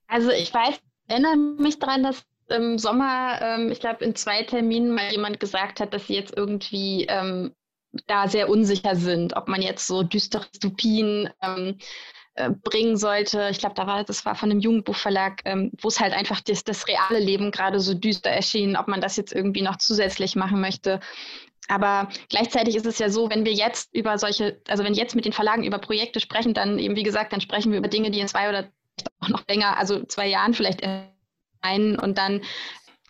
Also 0.08 0.30
ich 0.30 0.52
weiß, 0.52 0.80
erinnere 1.06 1.36
mich 1.36 1.78
daran, 1.78 2.02
dass 2.02 2.24
im 2.48 2.78
Sommer, 2.78 3.38
ähm, 3.40 3.70
ich 3.70 3.78
glaube, 3.78 4.04
in 4.04 4.16
zwei 4.16 4.42
Terminen 4.42 4.90
mal 4.90 5.12
jemand 5.12 5.38
gesagt 5.38 5.78
hat, 5.78 5.94
dass 5.94 6.08
sie 6.08 6.14
jetzt 6.14 6.36
irgendwie 6.36 7.06
ähm, 7.08 7.54
da 8.08 8.28
sehr 8.28 8.48
unsicher 8.48 8.96
sind, 8.96 9.36
ob 9.36 9.46
man 9.46 9.62
jetzt 9.62 9.86
so 9.86 10.02
düstere 10.02 10.46
Dystopien 10.52 11.30
ähm, 11.42 11.78
äh, 12.40 12.50
bringen 12.50 12.96
sollte. 12.96 13.48
Ich 13.50 13.59
glaube, 13.59 13.74
da 13.74 13.87
war 13.87 14.05
das 14.05 14.24
war 14.24 14.35
von 14.35 14.50
einem 14.50 14.61
Jugendbuchverlag, 14.61 15.42
ähm, 15.44 15.70
wo 15.81 15.88
es 15.88 16.00
halt 16.00 16.12
einfach 16.12 16.40
das, 16.40 16.64
das 16.64 16.87
reale 16.88 17.18
Leben 17.18 17.50
gerade 17.50 17.81
so 17.81 17.94
düster 17.94 18.31
erschien, 18.31 18.76
ob 18.76 18.88
man 18.88 19.00
das 19.00 19.16
jetzt 19.16 19.33
irgendwie 19.33 19.62
noch 19.62 19.76
zusätzlich 19.76 20.37
machen 20.37 20.61
möchte. 20.61 21.00
Aber 21.68 22.09
gleichzeitig 22.29 22.74
ist 22.74 22.87
es 22.87 22.98
ja 22.98 23.11
so, 23.11 23.31
wenn 23.31 23.44
wir 23.44 23.53
jetzt 23.53 23.94
über 23.94 24.18
solche, 24.18 24.61
also 24.68 24.83
wenn 24.83 24.94
jetzt 24.94 25.14
mit 25.14 25.24
den 25.24 25.33
Verlagen 25.33 25.62
über 25.62 25.79
Projekte 25.79 26.18
sprechen, 26.18 26.53
dann 26.53 26.79
eben 26.79 26.96
wie 26.96 27.05
gesagt, 27.05 27.33
dann 27.33 27.40
sprechen 27.40 27.70
wir 27.70 27.79
über 27.79 27.88
Dinge, 27.88 28.11
die 28.11 28.20
in 28.20 28.29
zwei 28.29 28.48
oder 28.48 28.68
auch 29.20 29.29
noch 29.29 29.46
länger, 29.48 29.79
also 29.79 30.05
zwei 30.05 30.26
Jahren 30.26 30.55
vielleicht 30.55 30.83
ein 31.62 31.98
und 31.98 32.18
dann 32.18 32.42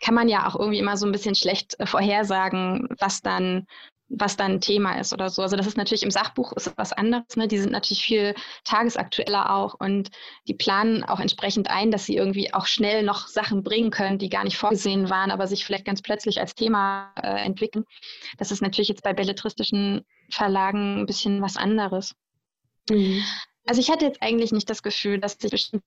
kann 0.03 0.15
man 0.15 0.29
ja 0.29 0.49
auch 0.49 0.57
irgendwie 0.59 0.79
immer 0.79 0.97
so 0.97 1.07
ein 1.07 1.13
bisschen 1.13 1.35
schlecht 1.35 1.79
äh, 1.79 1.87
vorhersagen, 1.87 2.89
was 2.99 3.23
dann 3.23 3.67
was 4.11 4.37
dann 4.37 4.61
Thema 4.61 4.99
ist 4.99 5.13
oder 5.13 5.31
so. 5.31 5.41
Also 5.41 5.57
das 5.57 5.67
ist 5.67 5.77
natürlich 5.77 6.03
im 6.03 6.11
Sachbuch 6.11 6.53
ist 6.53 6.73
was 6.77 6.93
anderes. 6.93 7.37
Ne? 7.37 7.47
Die 7.47 7.59
sind 7.59 7.71
natürlich 7.71 8.03
viel 8.03 8.35
tagesaktueller 8.65 9.55
auch 9.55 9.75
und 9.75 10.11
die 10.49 10.55
planen 10.55 11.05
auch 11.05 11.21
entsprechend 11.21 11.71
ein, 11.71 11.93
dass 11.93 12.07
sie 12.07 12.17
irgendwie 12.17 12.53
auch 12.53 12.67
schnell 12.67 13.05
noch 13.05 13.29
Sachen 13.29 13.63
bringen 13.63 13.91
können, 13.91 14.19
die 14.19 14.29
gar 14.29 14.43
nicht 14.45 14.59
vorgesehen 14.59 15.09
waren, 15.11 15.31
aber 15.31 15.47
sich 15.47 15.65
vielleicht 15.65 15.85
ganz 15.85 16.03
plötzlich 16.03 16.41
als 16.41 16.57
Thema 16.57 17.13
äh, 17.23 17.45
entwickeln. 17.45 17.85
Das 18.37 18.51
ist 18.51 18.63
natürlich 18.63 18.89
jetzt 18.89 19.05
bei 19.05 19.13
belletristischen 19.13 20.05
Verlagen 20.29 21.01
ein 21.01 21.07
bisschen 21.07 21.41
was 21.41 21.57
anderes. 21.57 22.15
Mhm. 22.91 23.23
Also 23.67 23.81
ich 23.81 23.91
hatte 23.91 24.05
jetzt 24.05 24.23
eigentlich 24.23 24.51
nicht 24.51 24.69
das 24.69 24.83
Gefühl, 24.83 25.21
dass 25.21 25.35
sich 25.35 25.53
bestimmte 25.53 25.87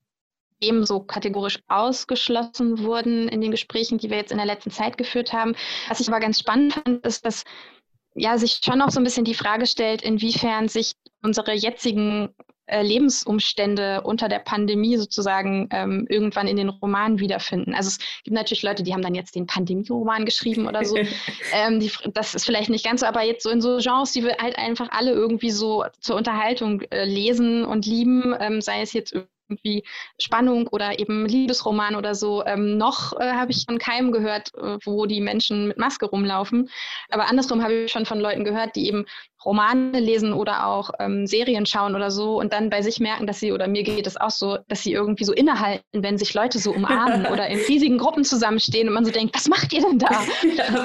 Themen 0.60 0.86
so 0.86 1.00
kategorisch 1.00 1.58
ausgeschlossen 1.68 2.78
wurden 2.78 3.28
in 3.28 3.42
den 3.42 3.50
Gesprächen, 3.50 3.98
die 3.98 4.08
wir 4.08 4.16
jetzt 4.16 4.32
in 4.32 4.38
der 4.38 4.46
letzten 4.46 4.70
Zeit 4.70 4.96
geführt 4.96 5.34
haben. 5.34 5.54
Was 5.88 6.00
ich 6.00 6.08
aber 6.08 6.20
ganz 6.20 6.38
spannend 6.38 6.72
fand, 6.72 7.04
ist, 7.04 7.26
dass 7.26 7.44
ja, 8.14 8.38
sich 8.38 8.60
schon 8.64 8.80
auch 8.80 8.90
so 8.90 9.00
ein 9.00 9.04
bisschen 9.04 9.24
die 9.24 9.34
Frage 9.34 9.66
stellt, 9.66 10.02
inwiefern 10.02 10.68
sich 10.68 10.92
unsere 11.22 11.52
jetzigen 11.54 12.34
äh, 12.66 12.82
Lebensumstände 12.82 14.00
unter 14.02 14.28
der 14.28 14.38
Pandemie 14.38 14.96
sozusagen 14.96 15.68
ähm, 15.70 16.06
irgendwann 16.08 16.48
in 16.48 16.56
den 16.56 16.70
Romanen 16.70 17.18
wiederfinden. 17.18 17.74
Also 17.74 17.88
es 17.88 17.98
gibt 18.22 18.34
natürlich 18.34 18.62
Leute, 18.62 18.82
die 18.82 18.94
haben 18.94 19.02
dann 19.02 19.14
jetzt 19.14 19.34
den 19.34 19.46
Pandemie-Roman 19.46 20.24
geschrieben 20.24 20.66
oder 20.66 20.84
so. 20.84 20.96
ähm, 21.52 21.80
die, 21.80 21.90
das 22.14 22.34
ist 22.34 22.46
vielleicht 22.46 22.70
nicht 22.70 22.84
ganz 22.84 23.00
so, 23.00 23.06
aber 23.06 23.22
jetzt 23.22 23.42
so 23.42 23.50
in 23.50 23.60
so 23.60 23.78
Genres, 23.78 24.12
die 24.12 24.24
wir 24.24 24.36
halt 24.38 24.56
einfach 24.56 24.88
alle 24.92 25.12
irgendwie 25.12 25.50
so 25.50 25.84
zur 26.00 26.16
Unterhaltung 26.16 26.80
äh, 26.90 27.04
lesen 27.04 27.66
und 27.66 27.84
lieben, 27.84 28.34
ähm, 28.40 28.62
sei 28.62 28.80
es 28.80 28.94
jetzt 28.94 29.14
irgendwie 29.48 29.84
Spannung 30.20 30.68
oder 30.68 30.98
eben 30.98 31.26
Liebesroman 31.26 31.96
oder 31.96 32.14
so. 32.14 32.44
Ähm, 32.44 32.76
noch 32.76 33.12
äh, 33.18 33.32
habe 33.32 33.52
ich 33.52 33.64
von 33.66 33.78
keinem 33.78 34.12
gehört, 34.12 34.52
äh, 34.54 34.78
wo 34.84 35.06
die 35.06 35.20
Menschen 35.20 35.68
mit 35.68 35.78
Maske 35.78 36.06
rumlaufen. 36.06 36.70
Aber 37.10 37.28
andersrum 37.28 37.62
habe 37.62 37.74
ich 37.74 37.92
schon 37.92 38.06
von 38.06 38.20
Leuten 38.20 38.44
gehört, 38.44 38.76
die 38.76 38.86
eben 38.86 39.06
Romane 39.44 40.00
lesen 40.00 40.32
oder 40.32 40.66
auch 40.66 40.90
ähm, 40.98 41.26
Serien 41.26 41.66
schauen 41.66 41.94
oder 41.94 42.10
so 42.10 42.40
und 42.40 42.52
dann 42.52 42.70
bei 42.70 42.82
sich 42.82 42.98
merken, 42.98 43.26
dass 43.26 43.40
sie, 43.40 43.52
oder 43.52 43.68
mir 43.68 43.82
geht 43.82 44.06
es 44.06 44.16
auch 44.16 44.30
so, 44.30 44.58
dass 44.68 44.82
sie 44.82 44.92
irgendwie 44.92 45.24
so 45.24 45.32
innehalten, 45.32 45.84
wenn 45.92 46.16
sich 46.16 46.32
Leute 46.34 46.58
so 46.58 46.72
umarmen 46.72 47.26
oder 47.32 47.46
in 47.48 47.58
riesigen 47.58 47.98
Gruppen 47.98 48.24
zusammenstehen 48.24 48.88
und 48.88 48.94
man 48.94 49.04
so 49.04 49.10
denkt, 49.10 49.34
was 49.34 49.48
macht 49.48 49.72
ihr 49.72 49.82
denn 49.82 49.98
da? 49.98 50.08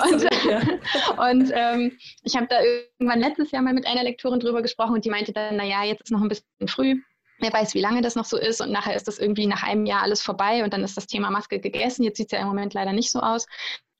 Und, 0.10 0.24
und 1.18 1.52
ähm, 1.54 1.98
ich 2.24 2.36
habe 2.36 2.48
da 2.50 2.58
irgendwann 2.62 3.20
letztes 3.20 3.52
Jahr 3.52 3.62
mal 3.62 3.74
mit 3.74 3.88
einer 3.88 4.04
Lektorin 4.04 4.40
drüber 4.40 4.62
gesprochen 4.62 4.94
und 4.94 5.06
die 5.06 5.10
meinte 5.10 5.32
dann, 5.32 5.56
naja, 5.56 5.84
jetzt 5.84 6.02
ist 6.04 6.12
noch 6.12 6.22
ein 6.22 6.28
bisschen 6.28 6.68
früh. 6.68 6.96
Wer 7.40 7.54
weiß, 7.54 7.74
wie 7.74 7.82
lange 7.82 8.02
das 8.02 8.16
noch 8.16 8.26
so 8.26 8.38
ist 8.38 8.62
und 8.62 8.72
nachher 8.72 8.96
ist 8.96 9.08
das 9.08 9.20
irgendwie 9.20 9.48
nach 9.48 9.64
einem 9.64 9.86
Jahr 9.86 10.04
alles 10.04 10.22
vorbei 10.22 10.64
und 10.64 10.74
dann 10.74 10.84
ist 10.84 10.98
das 10.98 11.08
Thema 11.08 11.32
Maske 11.32 11.60
gegessen. 11.60 12.04
Jetzt 12.04 12.18
sieht 12.18 12.28
es 12.28 12.38
ja 12.38 12.42
im 12.42 12.48
Moment 12.48 12.74
leider 12.74 12.94
nicht 12.94 13.12
so 13.12 13.20
aus. 13.20 13.46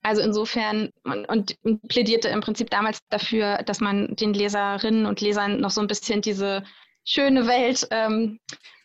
Also 0.02 0.22
insofern 0.22 0.90
und, 1.04 1.28
und, 1.28 1.88
plädierte 1.88 2.28
im 2.28 2.40
Prinzip 2.40 2.70
damals 2.70 3.00
dafür, 3.10 3.62
dass 3.64 3.80
man 3.80 4.16
den 4.16 4.32
Leserinnen 4.32 5.04
und 5.04 5.20
Lesern 5.20 5.60
noch 5.60 5.70
so 5.70 5.80
ein 5.80 5.86
bisschen 5.86 6.22
diese 6.22 6.64
schöne 7.04 7.46
Welt, 7.46 7.86
ähm, 7.90 8.38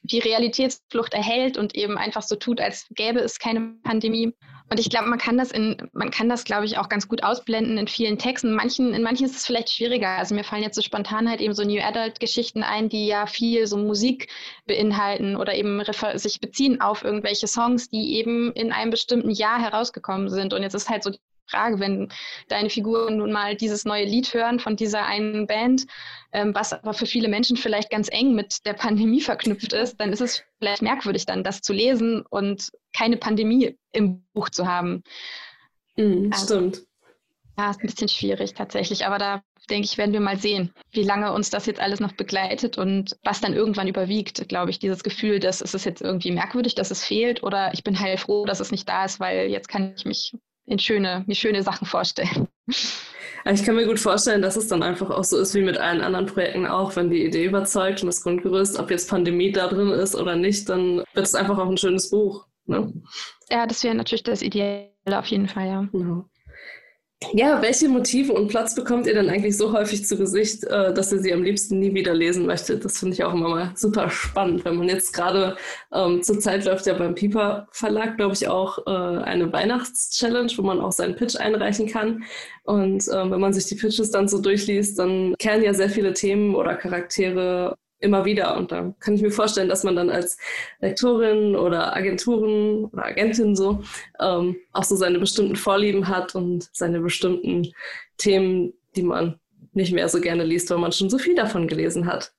die 0.03 0.19
Realitätsflucht 0.19 1.13
erhält 1.13 1.57
und 1.57 1.75
eben 1.75 1.97
einfach 1.97 2.21
so 2.21 2.35
tut, 2.35 2.59
als 2.59 2.87
gäbe 2.91 3.19
es 3.19 3.39
keine 3.39 3.75
Pandemie. 3.83 4.33
Und 4.69 4.79
ich 4.79 4.89
glaube, 4.89 5.07
man 5.07 5.19
kann 5.19 5.37
das 5.37 5.51
in, 5.51 5.77
man 5.93 6.09
kann 6.09 6.27
das, 6.27 6.43
glaube 6.43 6.65
ich, 6.65 6.77
auch 6.77 6.89
ganz 6.89 7.07
gut 7.07 7.23
ausblenden 7.23 7.77
in 7.77 7.87
vielen 7.87 8.17
Texten. 8.17 8.47
In 8.47 8.55
manchen, 8.55 8.93
in 8.93 9.03
manchen 9.03 9.25
ist 9.25 9.35
es 9.35 9.45
vielleicht 9.45 9.69
schwieriger. 9.69 10.09
Also 10.09 10.33
mir 10.33 10.43
fallen 10.43 10.63
jetzt 10.63 10.75
so 10.75 10.81
spontan 10.81 11.29
halt 11.29 11.39
eben 11.39 11.53
so 11.53 11.63
New 11.63 11.81
Adult-Geschichten 11.81 12.63
ein, 12.63 12.89
die 12.89 13.05
ja 13.05 13.27
viel 13.27 13.67
so 13.67 13.77
Musik 13.77 14.27
beinhalten 14.65 15.35
oder 15.35 15.53
eben 15.53 15.81
sich 16.15 16.39
beziehen 16.39 16.81
auf 16.81 17.03
irgendwelche 17.03 17.47
Songs, 17.47 17.89
die 17.89 18.15
eben 18.15 18.51
in 18.53 18.71
einem 18.71 18.89
bestimmten 18.89 19.29
Jahr 19.29 19.61
herausgekommen 19.61 20.29
sind. 20.29 20.53
Und 20.53 20.63
jetzt 20.63 20.73
ist 20.73 20.89
halt 20.89 21.03
so 21.03 21.11
Frage, 21.47 21.79
wenn 21.79 22.09
deine 22.47 22.69
Figuren 22.69 23.17
nun 23.17 23.31
mal 23.31 23.55
dieses 23.55 23.85
neue 23.85 24.05
Lied 24.05 24.33
hören 24.33 24.59
von 24.59 24.75
dieser 24.75 25.05
einen 25.05 25.47
Band, 25.47 25.85
ähm, 26.31 26.53
was 26.55 26.73
aber 26.73 26.93
für 26.93 27.05
viele 27.05 27.27
Menschen 27.27 27.57
vielleicht 27.57 27.89
ganz 27.89 28.09
eng 28.11 28.33
mit 28.33 28.65
der 28.65 28.73
Pandemie 28.73 29.21
verknüpft 29.21 29.73
ist, 29.73 29.99
dann 29.99 30.11
ist 30.11 30.21
es 30.21 30.43
vielleicht 30.59 30.81
merkwürdig 30.81 31.25
dann, 31.25 31.43
das 31.43 31.61
zu 31.61 31.73
lesen 31.73 32.23
und 32.29 32.71
keine 32.93 33.17
Pandemie 33.17 33.77
im 33.91 34.25
Buch 34.33 34.49
zu 34.49 34.67
haben. 34.67 35.03
Mhm, 35.95 36.31
also, 36.33 36.45
stimmt. 36.45 36.81
Ja, 37.57 37.71
ist 37.71 37.79
ein 37.79 37.87
bisschen 37.87 38.09
schwierig 38.09 38.53
tatsächlich, 38.53 39.05
aber 39.05 39.17
da 39.17 39.41
denke 39.69 39.85
ich, 39.85 39.97
werden 39.97 40.13
wir 40.13 40.19
mal 40.19 40.37
sehen, 40.37 40.73
wie 40.91 41.03
lange 41.03 41.31
uns 41.31 41.49
das 41.49 41.65
jetzt 41.65 41.79
alles 41.79 41.99
noch 41.99 42.11
begleitet 42.11 42.77
und 42.77 43.17
was 43.23 43.41
dann 43.41 43.53
irgendwann 43.53 43.87
überwiegt, 43.87 44.47
glaube 44.49 44.71
ich, 44.71 44.79
dieses 44.79 45.03
Gefühl, 45.03 45.39
dass 45.39 45.61
es 45.61 45.73
ist 45.73 45.85
jetzt 45.85 46.01
irgendwie 46.01 46.31
merkwürdig, 46.31 46.75
dass 46.75 46.91
es 46.91 47.03
fehlt 47.03 47.43
oder 47.43 47.73
ich 47.73 47.83
bin 47.83 47.99
heilfroh, 47.99 48.45
dass 48.45 48.59
es 48.59 48.71
nicht 48.71 48.87
da 48.89 49.05
ist, 49.05 49.19
weil 49.19 49.47
jetzt 49.47 49.69
kann 49.69 49.93
ich 49.95 50.05
mich 50.05 50.33
in 50.65 50.79
schöne, 50.79 51.23
mir 51.27 51.35
schöne 51.35 51.63
Sachen 51.63 51.87
vorstellen. 51.87 52.47
Ich 53.47 53.63
kann 53.63 53.75
mir 53.75 53.85
gut 53.85 53.99
vorstellen, 53.99 54.41
dass 54.41 54.55
es 54.55 54.67
dann 54.67 54.81
einfach 54.81 55.11
auch 55.11 55.23
so 55.23 55.37
ist 55.37 55.53
wie 55.53 55.61
mit 55.61 55.77
allen 55.77 56.01
anderen 56.01 56.25
Projekten 56.25 56.65
auch, 56.65 56.95
wenn 56.95 57.11
die 57.11 57.23
Idee 57.23 57.45
überzeugt 57.45 58.01
und 58.01 58.07
das 58.07 58.23
Grundgerüst, 58.23 58.79
ob 58.79 58.89
jetzt 58.89 59.07
Pandemie 59.07 59.51
da 59.51 59.67
drin 59.67 59.91
ist 59.91 60.15
oder 60.15 60.35
nicht, 60.35 60.67
dann 60.67 61.03
wird 61.13 61.27
es 61.27 61.35
einfach 61.35 61.59
auch 61.59 61.69
ein 61.69 61.77
schönes 61.77 62.09
Buch. 62.09 62.47
Ne? 62.65 62.91
Ja, 63.51 63.67
das 63.67 63.83
wäre 63.83 63.93
natürlich 63.93 64.23
das 64.23 64.41
Ideale 64.41 64.89
auf 65.11 65.27
jeden 65.27 65.47
Fall, 65.47 65.67
ja. 65.67 65.87
ja. 65.93 66.25
Ja, 67.33 67.61
welche 67.61 67.89
Motive 67.89 68.33
und 68.33 68.47
Platz 68.47 68.75
bekommt 68.75 69.07
ihr 69.07 69.13
denn 69.13 69.29
eigentlich 69.29 69.57
so 69.57 69.71
häufig 69.73 70.05
zu 70.05 70.17
Gesicht, 70.17 70.63
äh, 70.65 70.93
dass 70.93 71.11
ihr 71.11 71.19
sie 71.19 71.33
am 71.33 71.43
liebsten 71.43 71.79
nie 71.79 71.93
wieder 71.93 72.13
lesen 72.13 72.45
möchtet? 72.45 72.85
Das 72.85 72.99
finde 72.99 73.13
ich 73.13 73.23
auch 73.23 73.33
immer 73.33 73.49
mal 73.49 73.71
super 73.75 74.09
spannend, 74.09 74.65
wenn 74.65 74.75
man 74.75 74.89
jetzt 74.89 75.13
gerade 75.13 75.57
ähm, 75.93 76.21
zur 76.23 76.39
Zeit 76.39 76.65
läuft 76.65 76.85
ja 76.85 76.93
beim 76.93 77.15
Piper 77.15 77.67
Verlag, 77.71 78.17
glaube 78.17 78.33
ich, 78.33 78.47
auch 78.47 78.85
äh, 78.85 78.89
eine 78.89 79.51
Weihnachtschallenge, 79.51 80.51
wo 80.57 80.61
man 80.61 80.79
auch 80.79 80.91
seinen 80.91 81.15
Pitch 81.15 81.35
einreichen 81.35 81.87
kann. 81.87 82.23
Und 82.63 83.07
äh, 83.07 83.31
wenn 83.31 83.39
man 83.39 83.53
sich 83.53 83.65
die 83.65 83.75
Pitches 83.75 84.11
dann 84.11 84.27
so 84.27 84.41
durchliest, 84.41 84.99
dann 84.99 85.35
kehren 85.37 85.63
ja 85.63 85.73
sehr 85.73 85.89
viele 85.89 86.13
Themen 86.13 86.55
oder 86.55 86.75
Charaktere 86.75 87.75
immer 88.05 88.25
wieder. 88.25 88.55
Und 88.55 88.71
da 88.71 88.93
kann 88.99 89.15
ich 89.15 89.21
mir 89.21 89.31
vorstellen, 89.31 89.69
dass 89.69 89.83
man 89.83 89.95
dann 89.95 90.09
als 90.09 90.37
Lektorin 90.79 91.55
oder 91.55 91.95
Agenturin 91.95 92.85
oder 92.85 93.05
Agentin 93.05 93.55
so 93.55 93.83
ähm, 94.19 94.55
auch 94.71 94.83
so 94.83 94.95
seine 94.95 95.19
bestimmten 95.19 95.55
Vorlieben 95.55 96.07
hat 96.07 96.35
und 96.35 96.69
seine 96.71 96.99
bestimmten 97.01 97.71
Themen, 98.17 98.73
die 98.95 99.03
man 99.03 99.39
nicht 99.73 99.93
mehr 99.93 100.07
so 100.07 100.21
gerne 100.21 100.43
liest, 100.43 100.69
weil 100.69 100.77
man 100.77 100.91
schon 100.91 101.09
so 101.09 101.17
viel 101.17 101.35
davon 101.35 101.67
gelesen 101.67 102.05
hat. 102.05 102.31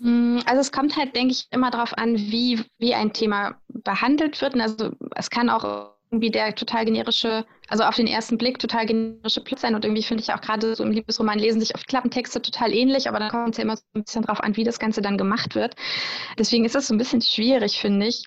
Hm, 0.00 0.42
also 0.46 0.60
es 0.60 0.72
kommt 0.72 0.96
halt, 0.96 1.16
denke 1.16 1.32
ich, 1.32 1.46
immer 1.50 1.70
darauf 1.70 1.96
an, 1.96 2.16
wie, 2.16 2.60
wie 2.78 2.94
ein 2.94 3.12
Thema 3.12 3.60
behandelt 3.68 4.40
wird. 4.40 4.58
Also 4.60 4.92
es 5.14 5.30
kann 5.30 5.50
auch 5.50 5.95
irgendwie 6.10 6.30
der 6.30 6.54
total 6.54 6.84
generische, 6.84 7.44
also 7.68 7.84
auf 7.84 7.96
den 7.96 8.06
ersten 8.06 8.38
Blick 8.38 8.58
total 8.58 8.86
generische 8.86 9.40
Plot 9.40 9.58
sein. 9.58 9.74
Und 9.74 9.84
irgendwie 9.84 10.02
finde 10.02 10.22
ich 10.22 10.32
auch 10.32 10.40
gerade 10.40 10.74
so 10.74 10.84
im 10.84 10.92
Liebesroman 10.92 11.38
lesen 11.38 11.60
sich 11.60 11.74
oft 11.74 11.88
Klappentexte 11.88 12.40
total 12.40 12.72
ähnlich, 12.72 13.08
aber 13.08 13.18
dann 13.18 13.30
kommt 13.30 13.50
es 13.50 13.58
ja 13.58 13.64
immer 13.64 13.76
so 13.76 13.82
ein 13.94 14.04
bisschen 14.04 14.22
drauf 14.22 14.40
an, 14.40 14.56
wie 14.56 14.64
das 14.64 14.78
Ganze 14.78 15.02
dann 15.02 15.18
gemacht 15.18 15.54
wird. 15.54 15.74
Deswegen 16.38 16.64
ist 16.64 16.74
das 16.74 16.86
so 16.86 16.94
ein 16.94 16.98
bisschen 16.98 17.22
schwierig, 17.22 17.80
finde 17.80 18.06
ich. 18.06 18.24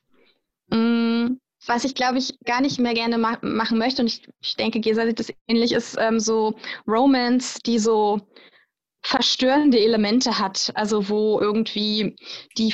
Mm, 0.69 1.37
was 1.67 1.83
ich, 1.83 1.95
glaube 1.95 2.17
ich, 2.17 2.37
gar 2.45 2.61
nicht 2.61 2.79
mehr 2.79 2.93
gerne 2.93 3.17
ma 3.17 3.37
machen 3.41 3.77
möchte, 3.77 4.01
und 4.01 4.07
ich, 4.07 4.27
ich 4.41 4.55
denke, 4.55 4.79
Gesa 4.79 5.05
sieht 5.05 5.19
das 5.19 5.33
ähnlich, 5.47 5.71
ist 5.71 5.97
ähm, 5.99 6.19
so 6.19 6.55
Romance, 6.87 7.59
die 7.65 7.79
so 7.79 8.21
verstörende 9.01 9.79
Elemente 9.79 10.39
hat, 10.39 10.71
also 10.75 11.09
wo 11.09 11.39
irgendwie 11.39 12.15
die 12.57 12.73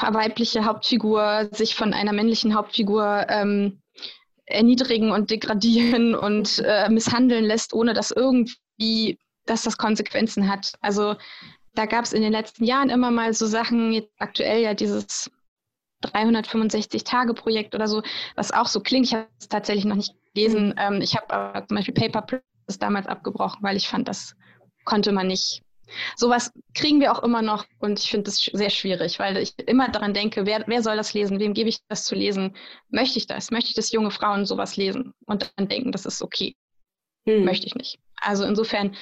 weibliche 0.00 0.64
Hauptfigur 0.64 1.48
sich 1.52 1.74
von 1.74 1.94
einer 1.94 2.12
männlichen 2.12 2.54
Hauptfigur 2.54 3.26
ähm, 3.28 3.81
erniedrigen 4.52 5.10
und 5.10 5.30
degradieren 5.30 6.14
und 6.14 6.62
äh, 6.64 6.88
misshandeln 6.88 7.44
lässt, 7.44 7.74
ohne 7.74 7.94
dass 7.94 8.10
irgendwie, 8.10 9.18
dass 9.46 9.62
das 9.62 9.78
Konsequenzen 9.78 10.48
hat. 10.50 10.74
Also 10.80 11.16
da 11.74 11.86
gab 11.86 12.04
es 12.04 12.12
in 12.12 12.22
den 12.22 12.32
letzten 12.32 12.64
Jahren 12.64 12.90
immer 12.90 13.10
mal 13.10 13.32
so 13.32 13.46
Sachen, 13.46 13.92
jetzt 13.92 14.12
aktuell 14.18 14.62
ja 14.62 14.74
dieses 14.74 15.30
365-Tage-Projekt 16.04 17.74
oder 17.74 17.86
so, 17.88 18.02
was 18.34 18.52
auch 18.52 18.66
so 18.66 18.80
klingt. 18.80 19.06
Ich 19.06 19.14
habe 19.14 19.28
es 19.38 19.48
tatsächlich 19.48 19.84
noch 19.84 19.96
nicht 19.96 20.14
gelesen. 20.34 20.68
Mhm. 20.68 20.74
Ähm, 20.78 21.00
ich 21.00 21.16
habe 21.16 21.32
aber 21.32 21.66
zum 21.66 21.76
Beispiel 21.76 21.94
Paper 21.94 22.22
Princess 22.22 22.78
damals 22.78 23.06
abgebrochen, 23.06 23.62
weil 23.62 23.76
ich 23.76 23.88
fand, 23.88 24.08
das 24.08 24.36
konnte 24.84 25.12
man 25.12 25.28
nicht 25.28 25.62
Sowas 26.16 26.52
kriegen 26.74 27.00
wir 27.00 27.12
auch 27.12 27.22
immer 27.22 27.42
noch 27.42 27.66
und 27.78 27.98
ich 27.98 28.10
finde 28.10 28.24
das 28.24 28.38
sehr 28.38 28.70
schwierig, 28.70 29.18
weil 29.18 29.36
ich 29.36 29.54
immer 29.66 29.88
daran 29.88 30.14
denke, 30.14 30.46
wer, 30.46 30.64
wer 30.66 30.82
soll 30.82 30.96
das 30.96 31.14
lesen? 31.14 31.40
Wem 31.40 31.54
gebe 31.54 31.68
ich 31.68 31.78
das 31.88 32.04
zu 32.04 32.14
lesen? 32.14 32.56
Möchte 32.90 33.18
ich 33.18 33.26
das? 33.26 33.50
Möchte 33.50 33.70
ich, 33.70 33.74
dass 33.74 33.92
junge 33.92 34.10
Frauen 34.10 34.46
sowas 34.46 34.76
lesen 34.76 35.14
und 35.26 35.52
dann 35.56 35.68
denken, 35.68 35.92
das 35.92 36.06
ist 36.06 36.22
okay? 36.22 36.56
Hm. 37.26 37.44
Möchte 37.44 37.66
ich 37.66 37.74
nicht. 37.74 37.98
Also 38.20 38.44
insofern 38.44 38.96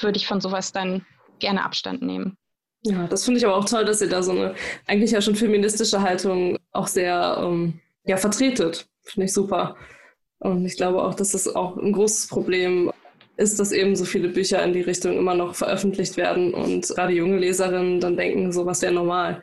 würde 0.00 0.16
ich 0.16 0.26
von 0.26 0.40
sowas 0.40 0.72
dann 0.72 1.04
gerne 1.38 1.64
Abstand 1.64 2.02
nehmen. 2.02 2.36
Ja, 2.84 3.06
das 3.06 3.24
finde 3.24 3.38
ich 3.38 3.46
aber 3.46 3.56
auch 3.56 3.64
toll, 3.64 3.84
dass 3.84 4.00
ihr 4.00 4.08
da 4.08 4.22
so 4.22 4.32
eine 4.32 4.54
eigentlich 4.86 5.12
ja 5.12 5.20
schon 5.20 5.36
feministische 5.36 6.02
Haltung 6.02 6.58
auch 6.72 6.88
sehr 6.88 7.36
ähm, 7.40 7.80
ja, 8.04 8.16
vertretet. 8.16 8.88
Finde 9.02 9.26
ich 9.26 9.32
super. 9.32 9.76
Und 10.38 10.64
ich 10.66 10.76
glaube 10.76 11.02
auch, 11.02 11.14
dass 11.14 11.32
das 11.32 11.46
auch 11.46 11.76
ein 11.76 11.92
großes 11.92 12.26
Problem 12.26 12.92
ist, 13.36 13.58
dass 13.58 13.72
eben 13.72 13.96
so 13.96 14.04
viele 14.04 14.28
Bücher 14.28 14.62
in 14.62 14.72
die 14.72 14.82
Richtung 14.82 15.16
immer 15.16 15.34
noch 15.34 15.54
veröffentlicht 15.54 16.16
werden 16.16 16.54
und 16.54 16.88
gerade 16.88 17.12
junge 17.12 17.38
Leserinnen 17.38 18.00
dann 18.00 18.16
denken, 18.16 18.52
sowas 18.52 18.82
wäre 18.82 18.92
normal. 18.92 19.42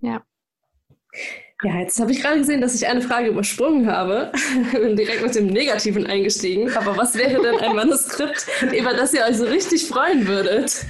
Ja. 0.00 0.22
Ja, 1.62 1.78
jetzt 1.78 1.98
habe 1.98 2.12
ich 2.12 2.20
gerade 2.20 2.38
gesehen, 2.38 2.60
dass 2.60 2.74
ich 2.74 2.86
eine 2.86 3.00
Frage 3.00 3.28
übersprungen 3.28 3.86
habe. 3.86 4.32
Bin 4.72 4.96
direkt 4.96 5.22
mit 5.22 5.34
dem 5.34 5.46
Negativen 5.46 6.06
eingestiegen. 6.06 6.70
Aber 6.76 6.96
was 6.96 7.16
wäre 7.16 7.40
denn 7.40 7.56
ein 7.58 7.74
Manuskript, 7.74 8.46
über 8.78 8.92
das 8.92 9.14
ihr 9.14 9.22
euch 9.22 9.36
so 9.36 9.44
richtig 9.44 9.86
freuen 9.86 10.26
würdet? 10.26 10.84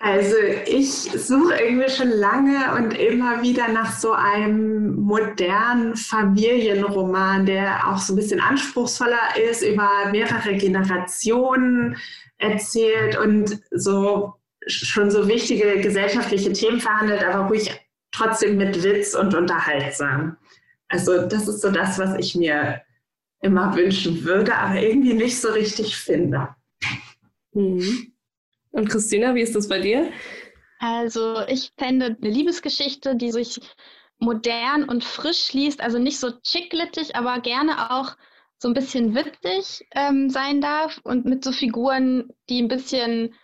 Also 0.00 0.36
ich 0.66 0.90
suche 0.90 1.54
irgendwie 1.54 1.90
schon 1.90 2.10
lange 2.10 2.72
und 2.76 2.92
immer 2.92 3.42
wieder 3.42 3.66
nach 3.66 3.98
so 3.98 4.12
einem 4.12 4.94
modernen 4.94 5.96
Familienroman, 5.96 7.46
der 7.46 7.88
auch 7.88 7.98
so 7.98 8.12
ein 8.12 8.16
bisschen 8.16 8.38
anspruchsvoller 8.38 9.36
ist, 9.50 9.62
über 9.62 10.08
mehrere 10.12 10.56
Generationen 10.56 11.96
erzählt 12.36 13.18
und 13.18 13.60
so 13.72 14.34
schon 14.68 15.10
so 15.10 15.26
wichtige 15.26 15.80
gesellschaftliche 15.80 16.52
Themen 16.52 16.80
verhandelt, 16.80 17.24
aber 17.24 17.48
ruhig 17.48 17.70
trotzdem 18.12 18.56
mit 18.56 18.82
Witz 18.84 19.14
und 19.14 19.34
unterhaltsam. 19.34 20.36
Also 20.88 21.26
das 21.26 21.48
ist 21.48 21.60
so 21.60 21.70
das, 21.70 21.98
was 21.98 22.14
ich 22.18 22.36
mir 22.36 22.82
immer 23.40 23.74
wünschen 23.74 24.24
würde, 24.24 24.54
aber 24.54 24.80
irgendwie 24.80 25.14
nicht 25.14 25.40
so 25.40 25.48
richtig 25.48 25.96
finde. 25.96 26.48
Mhm. 27.52 28.12
Und 28.78 28.88
Christina, 28.88 29.34
wie 29.34 29.42
ist 29.42 29.56
das 29.56 29.68
bei 29.68 29.80
dir? 29.80 30.12
Also 30.78 31.40
ich 31.48 31.72
fände 31.76 32.16
eine 32.22 32.30
Liebesgeschichte, 32.30 33.16
die 33.16 33.32
sich 33.32 33.60
modern 34.20 34.84
und 34.84 35.02
frisch 35.02 35.52
liest, 35.52 35.80
also 35.80 35.98
nicht 35.98 36.20
so 36.20 36.30
chicklittig, 36.42 37.16
aber 37.16 37.40
gerne 37.40 37.90
auch 37.90 38.16
so 38.58 38.68
ein 38.68 38.74
bisschen 38.74 39.16
witzig 39.16 39.84
ähm, 39.96 40.30
sein 40.30 40.60
darf 40.60 41.00
und 41.02 41.24
mit 41.24 41.42
so 41.42 41.50
Figuren, 41.50 42.32
die 42.48 42.62
ein 42.62 42.68
bisschen 42.68 43.34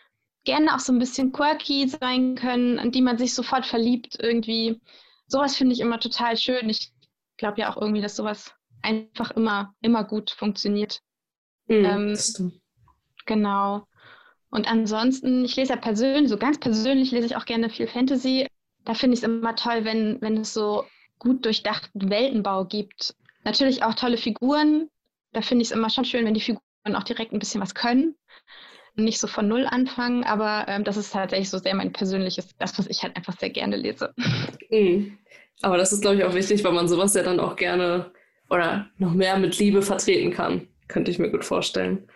gerne 0.44 0.72
auch 0.72 0.78
so 0.78 0.92
ein 0.92 1.00
bisschen 1.00 1.32
quirky 1.32 1.88
sein 1.88 2.36
können, 2.36 2.78
an 2.78 2.92
die 2.92 3.02
man 3.02 3.18
sich 3.18 3.34
sofort 3.34 3.66
verliebt 3.66 4.16
irgendwie. 4.20 4.80
Sowas 5.26 5.56
finde 5.56 5.74
ich 5.74 5.80
immer 5.80 5.98
total 5.98 6.36
schön. 6.36 6.70
Ich 6.70 6.92
glaube 7.38 7.60
ja 7.60 7.72
auch 7.72 7.80
irgendwie, 7.80 8.02
dass 8.02 8.14
sowas 8.14 8.54
einfach 8.82 9.32
immer, 9.32 9.74
immer 9.80 10.04
gut 10.04 10.30
funktioniert. 10.30 11.00
Mhm, 11.66 11.84
ähm, 11.84 12.52
genau. 13.26 13.84
Und 14.54 14.70
ansonsten, 14.70 15.44
ich 15.44 15.56
lese 15.56 15.72
ja 15.72 15.76
persönlich, 15.76 16.30
so 16.30 16.36
ganz 16.36 16.60
persönlich 16.60 17.10
lese 17.10 17.26
ich 17.26 17.34
auch 17.34 17.44
gerne 17.44 17.68
viel 17.70 17.88
Fantasy. 17.88 18.46
Da 18.84 18.94
finde 18.94 19.14
ich 19.14 19.24
es 19.24 19.28
immer 19.28 19.56
toll, 19.56 19.84
wenn, 19.84 20.18
wenn 20.20 20.36
es 20.36 20.54
so 20.54 20.84
gut 21.18 21.44
durchdachten 21.44 22.08
Weltenbau 22.08 22.64
gibt. 22.64 23.16
Natürlich 23.42 23.82
auch 23.82 23.94
tolle 23.94 24.16
Figuren. 24.16 24.88
Da 25.32 25.40
finde 25.42 25.62
ich 25.62 25.70
es 25.70 25.76
immer 25.76 25.90
schon 25.90 26.04
schön, 26.04 26.24
wenn 26.24 26.34
die 26.34 26.40
Figuren 26.40 26.62
auch 26.94 27.02
direkt 27.02 27.32
ein 27.32 27.40
bisschen 27.40 27.60
was 27.60 27.74
können. 27.74 28.14
Nicht 28.94 29.18
so 29.18 29.26
von 29.26 29.48
Null 29.48 29.66
anfangen, 29.66 30.22
aber 30.22 30.66
ähm, 30.68 30.84
das 30.84 30.96
ist 30.96 31.12
tatsächlich 31.12 31.50
so 31.50 31.58
sehr 31.58 31.74
mein 31.74 31.92
persönliches, 31.92 32.56
das, 32.56 32.78
was 32.78 32.86
ich 32.86 33.02
halt 33.02 33.16
einfach 33.16 33.36
sehr 33.36 33.50
gerne 33.50 33.74
lese. 33.74 34.14
Mhm. 34.70 35.18
Aber 35.62 35.78
das 35.78 35.92
ist, 35.92 36.02
glaube 36.02 36.18
ich, 36.18 36.24
auch 36.24 36.34
wichtig, 36.34 36.62
weil 36.62 36.72
man 36.72 36.86
sowas 36.86 37.14
ja 37.14 37.24
dann 37.24 37.40
auch 37.40 37.56
gerne 37.56 38.12
oder 38.50 38.88
noch 38.98 39.14
mehr 39.14 39.36
mit 39.36 39.58
Liebe 39.58 39.82
vertreten 39.82 40.30
kann. 40.30 40.68
Könnte 40.86 41.10
ich 41.10 41.18
mir 41.18 41.32
gut 41.32 41.44
vorstellen. 41.44 42.08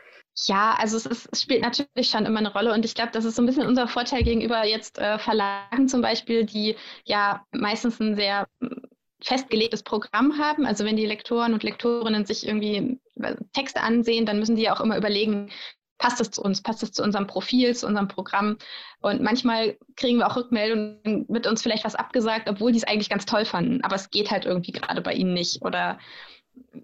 Ja, 0.47 0.75
also 0.79 0.97
es, 0.97 1.07
ist, 1.07 1.29
es, 1.33 1.43
spielt 1.43 1.63
natürlich 1.63 2.11
schon 2.11 2.27
immer 2.27 2.39
eine 2.39 2.53
Rolle 2.53 2.73
und 2.73 2.85
ich 2.85 2.95
glaube, 2.95 3.11
das 3.13 3.25
ist 3.25 3.37
so 3.37 3.43
ein 3.43 3.47
bisschen 3.47 3.67
unser 3.67 3.89
Vorteil 3.89 4.23
gegenüber 4.23 4.65
jetzt 4.65 4.99
äh, 4.99 5.19
Verlagen 5.19 5.89
zum 5.89 6.01
Beispiel, 6.01 6.45
die 6.45 6.77
ja 7.05 7.45
meistens 7.53 7.99
ein 7.99 8.15
sehr 8.15 8.47
hm, 8.61 8.83
festgelegtes 9.21 9.83
Programm 9.83 10.39
haben. 10.39 10.65
Also 10.65 10.85
wenn 10.85 10.97
die 10.97 11.07
Lektoren 11.07 11.55
und 11.55 11.65
Lektorinnen 11.65 12.25
sich 12.25 12.47
irgendwie 12.47 13.01
äh, 13.21 13.35
Texte 13.53 13.81
ansehen, 13.81 14.27
dann 14.27 14.39
müssen 14.39 14.55
die 14.55 14.63
ja 14.63 14.77
auch 14.77 14.81
immer 14.81 14.97
überlegen, 14.97 15.51
passt 15.99 16.21
es 16.21 16.31
zu 16.31 16.43
uns, 16.43 16.63
passt 16.63 16.83
es 16.85 16.93
zu 16.93 17.03
unserem 17.03 17.27
Profil, 17.27 17.75
zu 17.75 17.87
unserem 17.87 18.07
Programm. 18.09 18.57
Und 19.01 19.21
manchmal 19.21 19.77
kriegen 19.97 20.19
wir 20.19 20.29
auch 20.29 20.37
Rückmeldungen, 20.37 21.27
wird 21.29 21.49
uns 21.49 21.63
vielleicht 21.63 21.85
was 21.85 21.97
abgesagt, 21.97 22.49
obwohl 22.49 22.71
die 22.71 22.79
es 22.79 22.85
eigentlich 22.85 23.11
ganz 23.11 23.27
toll 23.27 23.45
fanden, 23.45 23.83
aber 23.83 23.97
es 23.97 24.11
geht 24.11 24.31
halt 24.31 24.45
irgendwie 24.45 24.73
gerade 24.73 25.01
bei 25.01 25.13
ihnen 25.15 25.35
nicht 25.35 25.63
oder 25.63 25.99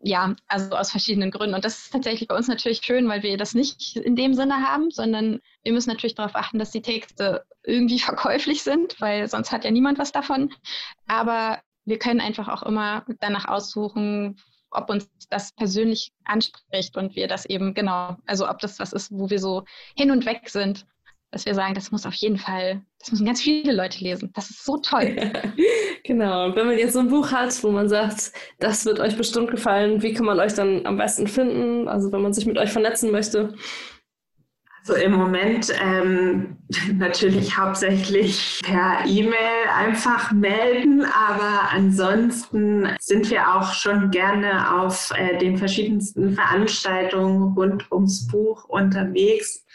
ja, 0.03 0.35
also 0.49 0.77
aus 0.77 0.91
verschiedenen 0.91 1.31
Gründen. 1.31 1.55
Und 1.55 1.65
das 1.65 1.79
ist 1.79 1.93
tatsächlich 1.93 2.29
bei 2.29 2.37
uns 2.37 2.49
natürlich 2.49 2.83
schön, 2.85 3.09
weil 3.09 3.23
wir 3.23 3.37
das 3.37 3.55
nicht 3.55 3.97
in 3.97 4.17
dem 4.17 4.35
Sinne 4.35 4.67
haben, 4.67 4.91
sondern 4.91 5.41
wir 5.63 5.73
müssen 5.73 5.91
natürlich 5.91 6.15
darauf 6.15 6.35
achten, 6.35 6.59
dass 6.59 6.71
die 6.71 6.83
Texte 6.83 7.45
irgendwie 7.63 7.99
verkäuflich 8.01 8.63
sind, 8.63 9.01
weil 9.01 9.29
sonst 9.29 9.53
hat 9.53 9.65
ja 9.65 9.71
niemand 9.71 9.99
was 9.99 10.13
davon. 10.13 10.53
Aber 11.07 11.61
wir 11.85 11.99
können 11.99 12.21
einfach 12.21 12.49
auch 12.49 12.63
immer 12.63 13.05
danach 13.21 13.47
aussuchen, 13.47 14.41
ob 14.71 14.91
uns 14.91 15.09
das 15.31 15.53
persönlich 15.53 16.13
anspricht 16.25 16.97
und 16.97 17.15
wir 17.15 17.29
das 17.29 17.45
eben 17.45 17.75
genau, 17.75 18.17
also 18.27 18.49
ob 18.49 18.59
das 18.59 18.79
was 18.79 18.93
ist, 18.93 19.13
wo 19.13 19.31
wir 19.31 19.39
so 19.39 19.65
hin 19.97 20.11
und 20.11 20.27
weg 20.27 20.49
sind 20.49 20.87
dass 21.35 21.47
wir 21.47 21.55
sagen, 21.57 21.75
das 21.75 21.91
muss 21.91 22.07
auf 22.07 22.15
jeden 22.15 22.39
Fall, 22.39 22.81
das 23.05 23.13
müssen 23.13 23.27
ganz 23.27 23.43
viele 23.43 23.75
Leute 23.75 24.03
lesen. 24.03 24.31
Das 24.35 24.49
ist 24.49 24.65
so 24.65 24.79
toll. 24.79 25.15
genau. 26.05 26.47
Und 26.47 26.57
wenn 26.57 26.67
man 26.67 26.79
jetzt 26.79 26.95
so 26.95 27.01
ein 27.01 27.09
Buch 27.09 27.33
hat, 27.33 27.63
wo 27.63 27.71
man 27.71 27.87
sagt, 27.87 28.33
das 28.61 28.87
wird 28.87 28.99
euch 28.99 29.19
bestimmt 29.19 29.51
gefallen, 29.51 30.01
wie 30.01 30.15
kann 30.15 30.25
man 30.25 30.41
euch 30.41 30.55
dann 30.55 30.87
am 30.87 30.97
besten 30.97 31.27
finden? 31.27 31.87
Also 31.87 32.11
wenn 32.13 32.23
man 32.23 32.33
sich 32.33 32.47
mit 32.47 32.57
euch 32.57 32.71
vernetzen 32.71 33.11
möchte. 33.11 33.53
Also 34.81 34.95
im 34.95 35.13
Moment 35.13 35.71
ähm, 35.83 36.57
natürlich 36.95 37.59
hauptsächlich 37.59 38.63
per 38.65 39.05
E-Mail 39.07 39.69
einfach 39.75 40.33
melden, 40.33 41.05
aber 41.05 41.73
ansonsten 41.73 42.89
sind 43.01 43.31
wir 43.31 43.55
auch 43.55 43.75
schon 43.75 44.11
gerne 44.11 44.81
auf 44.81 45.11
äh, 45.15 45.37
den 45.37 45.59
verschiedensten 45.59 46.33
Veranstaltungen 46.33 47.55
rund 47.55 47.93
ums 47.93 48.27
Buch 48.29 48.65
unterwegs. 48.65 49.67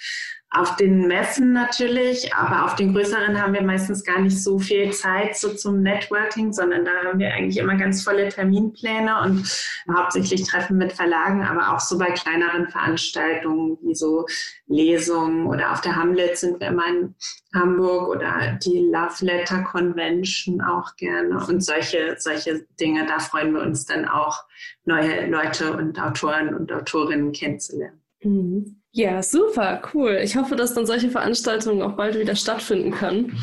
Auf 0.52 0.78
den 0.78 1.06
Messen 1.06 1.54
natürlich, 1.54 2.34
aber 2.34 2.66
auf 2.66 2.76
den 2.76 2.92
größeren 2.92 3.40
haben 3.40 3.54
wir 3.54 3.62
meistens 3.62 4.04
gar 4.04 4.20
nicht 4.20 4.42
so 4.42 4.58
viel 4.58 4.92
Zeit 4.92 5.38
so 5.38 5.54
zum 5.54 5.84
Networking, 5.84 6.52
sondern 6.54 6.86
da 6.86 6.92
haben 7.06 7.20
wir 7.20 7.32
eigentlich 7.32 7.58
immer 7.58 7.76
ganz 7.76 8.04
volle 8.04 8.30
Terminpläne 8.30 9.22
und 9.22 9.48
hauptsächlich 9.96 10.48
Treffen 10.48 10.78
mit 10.78 10.92
Verlagen, 10.92 11.44
aber 11.44 11.76
auch 11.76 11.80
so 11.80 12.00
bei 12.00 12.08
kleineren 12.08 12.68
Veranstaltungen 12.68 13.78
wie 13.84 13.94
so 13.94 14.26
Lesungen 14.66 15.46
oder 15.46 15.72
auf 15.72 15.82
der 15.82 15.96
Hamlet 15.96 16.36
sind 16.36 16.60
wir 16.60 16.70
immer 16.70 16.88
in 16.88 17.16
Hamburg 17.54 18.08
oder 18.08 18.58
die 18.64 18.90
Love 18.92 19.24
Letter 19.24 19.62
Convention 19.62 20.62
auch 20.62 20.96
gerne 20.96 21.46
und 21.46 21.64
solche, 21.64 22.16
solche 22.18 22.66
Dinge, 22.80 23.06
da 23.06 23.20
freuen 23.20 23.54
wir 23.54 23.62
uns 23.62 23.86
dann 23.86 24.08
auch, 24.08 24.46
neue 24.86 25.28
Leute 25.28 25.78
und 25.78 26.02
Autoren 26.02 26.56
und 26.56 26.72
Autorinnen 26.72 27.34
kennenzulernen. 27.34 28.02
Mhm. 28.24 28.79
Ja, 28.92 29.22
super, 29.22 29.82
cool. 29.94 30.20
Ich 30.24 30.36
hoffe, 30.36 30.56
dass 30.56 30.74
dann 30.74 30.86
solche 30.86 31.10
Veranstaltungen 31.10 31.82
auch 31.82 31.94
bald 31.94 32.18
wieder 32.18 32.36
stattfinden 32.36 32.92
können. 32.92 33.38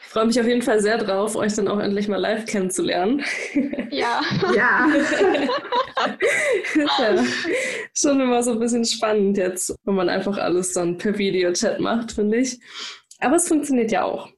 Ich 0.00 0.12
freue 0.12 0.26
mich 0.26 0.40
auf 0.40 0.46
jeden 0.46 0.62
Fall 0.62 0.80
sehr 0.80 0.96
drauf, 0.96 1.36
euch 1.36 1.54
dann 1.54 1.68
auch 1.68 1.78
endlich 1.78 2.08
mal 2.08 2.16
live 2.16 2.46
kennenzulernen. 2.46 3.22
Ja. 3.90 4.22
ja. 4.54 4.88
ja. 6.98 7.24
Schon 7.94 8.20
immer 8.20 8.42
so 8.42 8.52
ein 8.52 8.58
bisschen 8.58 8.84
spannend 8.84 9.36
jetzt, 9.36 9.74
wenn 9.84 9.94
man 9.94 10.08
einfach 10.08 10.38
alles 10.38 10.72
dann 10.72 10.96
per 10.96 11.18
Videochat 11.18 11.80
macht, 11.80 12.12
finde 12.12 12.38
ich. 12.38 12.58
Aber 13.20 13.36
es 13.36 13.48
funktioniert 13.48 13.92
ja 13.92 14.04
auch. 14.04 14.30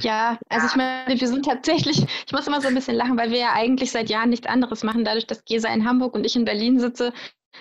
Ja, 0.00 0.38
also 0.48 0.66
ich 0.66 0.76
meine, 0.76 1.18
wir 1.18 1.28
sind 1.28 1.44
tatsächlich, 1.44 2.04
ich 2.26 2.32
muss 2.32 2.46
immer 2.46 2.60
so 2.60 2.68
ein 2.68 2.74
bisschen 2.74 2.96
lachen, 2.96 3.16
weil 3.16 3.30
wir 3.30 3.38
ja 3.38 3.52
eigentlich 3.54 3.90
seit 3.90 4.10
Jahren 4.10 4.30
nichts 4.30 4.46
anderes 4.46 4.82
machen. 4.82 5.04
Dadurch, 5.04 5.26
dass 5.26 5.44
Gesa 5.44 5.72
in 5.72 5.86
Hamburg 5.86 6.14
und 6.14 6.24
ich 6.24 6.36
in 6.36 6.44
Berlin 6.44 6.78
sitze, 6.78 7.12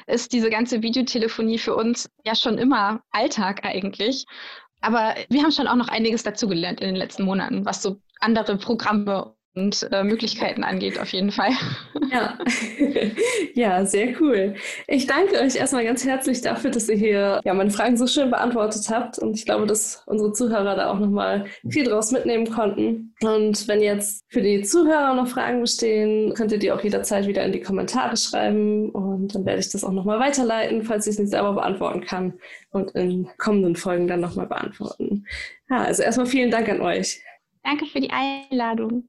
ist 0.08 0.34
diese 0.34 0.50
ganze 0.50 0.82
Videotelefonie 0.82 1.58
für 1.58 1.76
uns 1.76 2.10
ja 2.26 2.36
schon 2.36 2.58
immer 2.58 3.02
Alltag 3.12 3.66
eigentlich. 3.66 4.26
Aber 4.82 5.16
wir 5.30 5.44
haben 5.44 5.52
schon 5.52 5.68
auch 5.68 5.76
noch 5.76 5.88
einiges 5.88 6.24
dazugelernt 6.24 6.82
in 6.82 6.88
den 6.88 6.96
letzten 6.96 7.24
Monaten, 7.24 7.66
was 7.66 7.82
so 7.82 8.02
andere 8.20 8.58
Programme 8.58 9.36
und 9.56 9.88
äh, 9.92 10.04
Möglichkeiten 10.04 10.64
angeht, 10.64 11.00
auf 11.00 11.10
jeden 11.10 11.32
Fall. 11.32 11.52
Ja. 12.12 12.38
ja, 13.54 13.86
sehr 13.86 14.20
cool. 14.20 14.56
Ich 14.88 15.06
danke 15.06 15.40
euch 15.40 15.56
erstmal 15.56 15.84
ganz 15.84 16.04
herzlich 16.06 16.42
dafür, 16.42 16.72
dass 16.72 16.90
ihr 16.90 16.96
hier 16.96 17.42
ja, 17.44 17.54
meine 17.54 17.70
Fragen 17.70 17.96
so 17.96 18.08
schön 18.08 18.32
beantwortet 18.32 18.90
habt. 18.90 19.20
Und 19.20 19.36
ich 19.36 19.46
glaube, 19.46 19.68
dass 19.68 20.04
unsere 20.08 20.34
Zuhörer 20.34 20.76
da 20.76 20.92
auch 20.92 21.00
nochmal 21.00 21.46
viel 21.70 21.84
draus 21.84 22.12
mitnehmen 22.12 22.50
konnten. 22.50 23.14
Und 23.22 23.68
wenn 23.68 23.82
jetzt 23.82 24.26
für 24.30 24.42
die 24.42 24.64
Zuhörer 24.64 25.14
noch 25.14 25.28
Fragen 25.28 25.62
bestehen, 25.62 26.34
könnt 26.34 26.52
ihr 26.52 26.60
die 26.60 26.72
auch 26.72 26.84
jederzeit 26.84 27.28
wieder 27.28 27.44
in 27.44 27.52
die 27.52 27.62
Kommentare 27.62 28.18
schreiben. 28.18 28.90
Und 28.90 29.36
dann 29.36 29.46
werde 29.46 29.60
ich 29.60 29.70
das 29.70 29.84
auch 29.84 29.92
nochmal 29.92 30.20
weiterleiten, 30.20 30.84
falls 30.84 31.06
ich 31.06 31.14
es 31.14 31.20
nicht 31.20 31.32
selber 31.32 31.54
beantworten 31.54 32.02
kann. 32.02 32.34
Und 32.72 32.92
in 32.92 33.30
kommenden 33.38 33.76
Folgen 33.76 34.08
dann 34.08 34.22
nochmal 34.22 34.48
beantworten. 34.48 35.28
Ja, 35.70 35.84
also 35.84 36.02
erstmal 36.02 36.26
vielen 36.26 36.50
Dank 36.50 36.70
an 36.70 36.82
euch. 36.82 37.22
Danke 37.64 37.86
für 37.86 38.02
die 38.02 38.12
Einladung. 38.12 39.08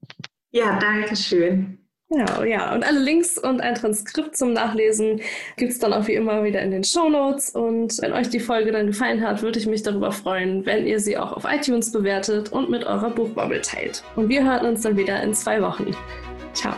Ja, 0.55 0.79
danke 0.79 1.17
schön. 1.17 1.77
Genau, 2.09 2.43
ja. 2.43 2.73
Und 2.73 2.85
alle 2.85 2.99
Links 2.99 3.37
und 3.37 3.59
ein 3.59 3.75
Transkript 3.75 4.37
zum 4.37 4.53
Nachlesen 4.53 5.19
gibt 5.57 5.73
es 5.73 5.79
dann 5.79 5.91
auch 5.91 6.07
wie 6.07 6.13
immer 6.13 6.45
wieder 6.45 6.61
in 6.61 6.71
den 6.71 6.85
Show 6.85 7.09
Notes. 7.09 7.49
Und 7.49 8.01
wenn 8.01 8.13
euch 8.13 8.29
die 8.29 8.39
Folge 8.39 8.71
dann 8.71 8.87
gefallen 8.87 9.21
hat, 9.21 9.41
würde 9.41 9.59
ich 9.59 9.67
mich 9.67 9.83
darüber 9.83 10.13
freuen, 10.13 10.65
wenn 10.65 10.87
ihr 10.87 11.01
sie 11.01 11.17
auch 11.17 11.33
auf 11.33 11.43
iTunes 11.43 11.91
bewertet 11.91 12.53
und 12.53 12.69
mit 12.69 12.85
eurer 12.85 13.09
Buchbubble 13.09 13.59
teilt. 13.61 14.01
Und 14.15 14.29
wir 14.29 14.45
hören 14.45 14.65
uns 14.65 14.81
dann 14.81 14.95
wieder 14.95 15.21
in 15.21 15.33
zwei 15.33 15.61
Wochen. 15.61 15.93
Ciao. 16.53 16.75